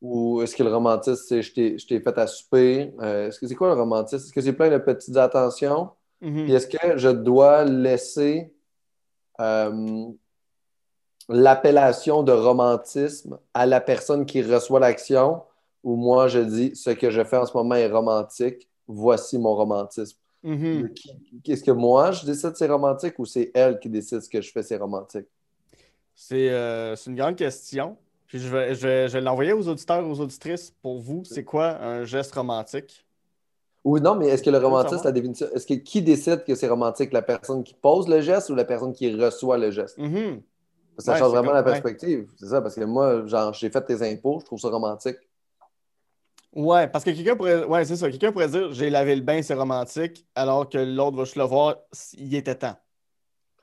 [0.00, 2.94] Ou est-ce que le romantisme, c'est je t'ai, fait à souper?
[3.00, 4.24] Euh, est-ce que c'est quoi le romantisme?
[4.24, 5.90] Est-ce que c'est plein de petites attentions?
[6.20, 8.52] Puis est-ce que je dois laisser
[11.28, 15.42] l'appellation de romantisme à la personne qui reçoit l'action
[15.84, 19.54] ou moi je dis ce que je fais en ce moment est romantique, voici mon
[19.54, 20.18] romantisme?
[20.42, 20.94] Mhm.
[20.94, 24.40] Qui- Est-ce que moi, je décide c'est romantique ou c'est elle qui décide ce que
[24.40, 25.26] je fais c'est romantique?
[26.14, 27.96] C'est euh, une grande question.
[28.26, 30.74] Puis je vais, je vais, je vais l'envoyer aux auditeurs aux auditrices.
[30.82, 33.06] Pour vous, c'est quoi un geste romantique?
[33.84, 36.68] Ou non, mais est-ce que le romantisme, la définition, est-ce que qui décide que c'est
[36.68, 37.12] romantique?
[37.12, 39.96] La personne qui pose le geste ou la personne qui reçoit le geste?
[39.96, 40.42] Mhm.
[40.98, 41.64] Ça Ouais, change vraiment la ouais.
[41.64, 42.28] perspective.
[42.36, 45.16] C'est ça, parce que moi, genre, j'ai fait tes impôts, je trouve ça romantique.
[46.52, 47.64] Ouais, parce que quelqu'un pourrait.
[47.64, 48.10] Ouais, c'est ça.
[48.10, 51.44] Quelqu'un pourrait dire j'ai lavé le bain, c'est romantique, alors que l'autre va juste le
[51.44, 51.76] voir,
[52.14, 52.76] il était temps.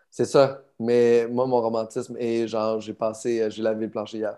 [0.09, 0.63] C'est ça.
[0.79, 4.38] Mais moi, mon romantisme est genre, j'ai passé, euh, j'ai lavé le plancher hier.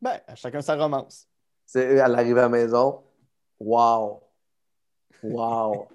[0.00, 1.28] Ben, à chacun sa romance.
[1.66, 3.02] C'est à l'arrivée à la maison.
[3.60, 4.22] Wow!
[5.22, 5.88] Wow!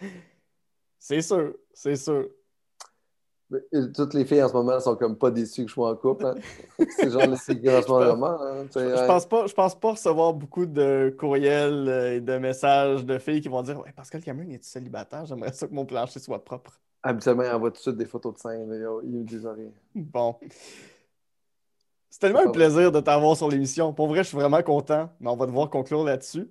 [0.98, 2.30] C'est sûr, c'est sûr.
[3.94, 6.26] Toutes les filles en ce moment sont comme pas déçues que je sois en couple.
[6.26, 6.34] hein.
[6.88, 7.52] C'est genre le ce
[7.88, 8.38] moment.
[8.40, 8.66] hein.
[8.74, 13.18] Je pense pas, je pense pas recevoir beaucoup de courriels euh, et de messages de
[13.18, 15.26] filles qui vont dire Ouais, Pascal Cameron, est célibataire?
[15.26, 16.80] J'aimerais ça que mon plancher soit propre.
[17.02, 18.54] Habituellement, ils envoient tout de suite des photos de là.
[19.02, 19.70] Ils me disent rien.
[19.94, 20.36] Bon.
[22.08, 23.92] C'est tellement un plaisir de t'avoir sur l'émission.
[23.92, 26.48] Pour vrai, je suis vraiment content, mais on va devoir conclure là-dessus.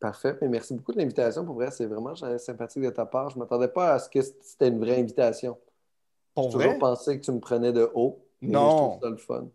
[0.00, 0.38] Parfait.
[0.40, 1.44] Mais merci beaucoup de l'invitation.
[1.44, 3.28] Pour vrai, c'est vraiment euh, sympathique de ta part.
[3.28, 5.58] Je ne m'attendais pas à ce que c'était une vraie invitation.
[6.44, 8.24] J'ai toujours pensé que tu me prenais de haut.
[8.42, 8.60] Non.
[8.60, 9.48] Je trouve ça le fun.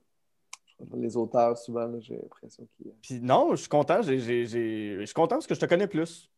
[0.95, 2.91] Les auteurs, souvent, j'ai l'impression qu'ils.
[3.01, 4.01] Puis non, je suis content.
[4.01, 6.29] Je suis content parce que je te connais plus.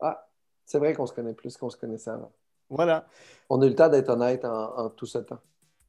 [0.00, 0.28] Ah,
[0.66, 2.32] c'est vrai qu'on se connaît plus qu'on se connaissait avant.
[2.68, 3.06] Voilà.
[3.48, 5.38] On a eu le temps d'être honnête en, en tout ce temps.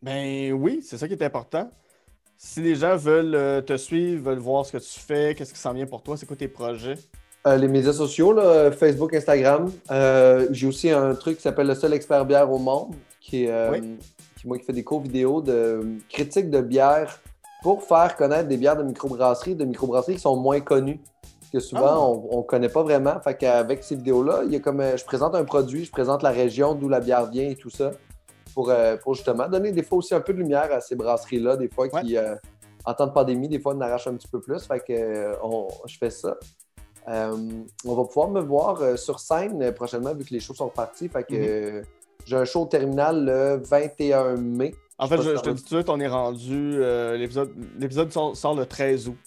[0.02, 1.72] Ben oui, c'est ça qui est important.
[2.38, 5.60] Si les gens veulent euh, te suivre, veulent voir ce que tu fais, qu'est-ce qui
[5.60, 6.98] s'en vient pour toi, c'est quoi tes projets?
[7.48, 9.72] Euh, les médias sociaux, là, Facebook, Instagram.
[9.90, 12.94] Euh, j'ai aussi un truc qui s'appelle Le seul expert bière au monde,
[13.26, 13.98] qui est euh, Oui.
[14.38, 17.20] qui, moi, qui fait des cours vidéo de critique de bière
[17.64, 21.00] pour faire connaître des bières de microbrasserie, de microbrasseries qui sont moins connues.
[21.52, 22.28] Que souvent, Ah.
[22.32, 23.20] on ne connaît pas vraiment.
[23.22, 26.22] Fait qu'avec ces vidéos-là, il y a comme euh, je présente un produit, je présente
[26.22, 27.92] la région d'où la bière vient et tout ça.
[28.54, 31.58] Pour, euh, pour justement donner des fois aussi un peu de lumière à ces brasseries-là,
[31.58, 32.36] des fois qui, euh,
[32.86, 34.64] en temps de pandémie, des fois, on arrache un petit peu plus.
[34.66, 36.38] Fait que euh, on- je fais ça.
[37.08, 37.36] Euh,
[37.86, 40.70] on va pouvoir me voir euh, sur scène euh, prochainement vu que les shows sont
[40.70, 41.08] partis.
[41.08, 41.82] Fait que euh,
[42.26, 44.74] j'ai un show au terminal le 21 mai.
[44.98, 46.74] En fait, je, te dis tout de suite, on est rendu.
[46.76, 49.18] euh, L'épisode l'épisode sort, sort le 13 août.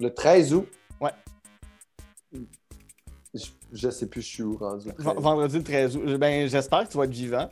[0.00, 0.68] Le 13 août?
[1.00, 1.10] Ouais.
[3.34, 4.88] Je, je sais plus, je suis où rendu.
[4.88, 5.20] le V- 13 août.
[5.22, 6.16] vendredi le 13 août.
[6.18, 7.48] Ben, j'espère que tu vas être vivant.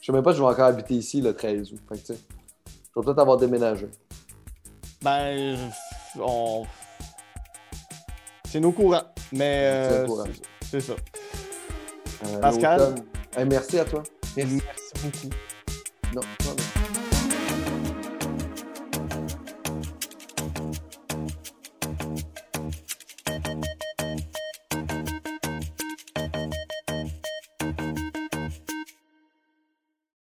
[0.00, 1.80] Je sais même pas si je vais encore habiter ici le 13 août.
[1.88, 3.88] Fait que, je vais peut-être avoir déménagé.
[5.02, 5.56] Ben,
[6.18, 6.64] on.
[8.48, 9.02] C'est nos courants.
[9.32, 10.24] Mais C'est euh, au courant.
[10.60, 10.92] c'est- c'est ça.
[12.26, 12.94] Euh, Pascal?
[13.34, 14.02] Hey, merci à toi.
[14.36, 14.60] Merci.
[14.66, 15.34] Merci beaucoup.
[16.14, 16.71] Non, non, non.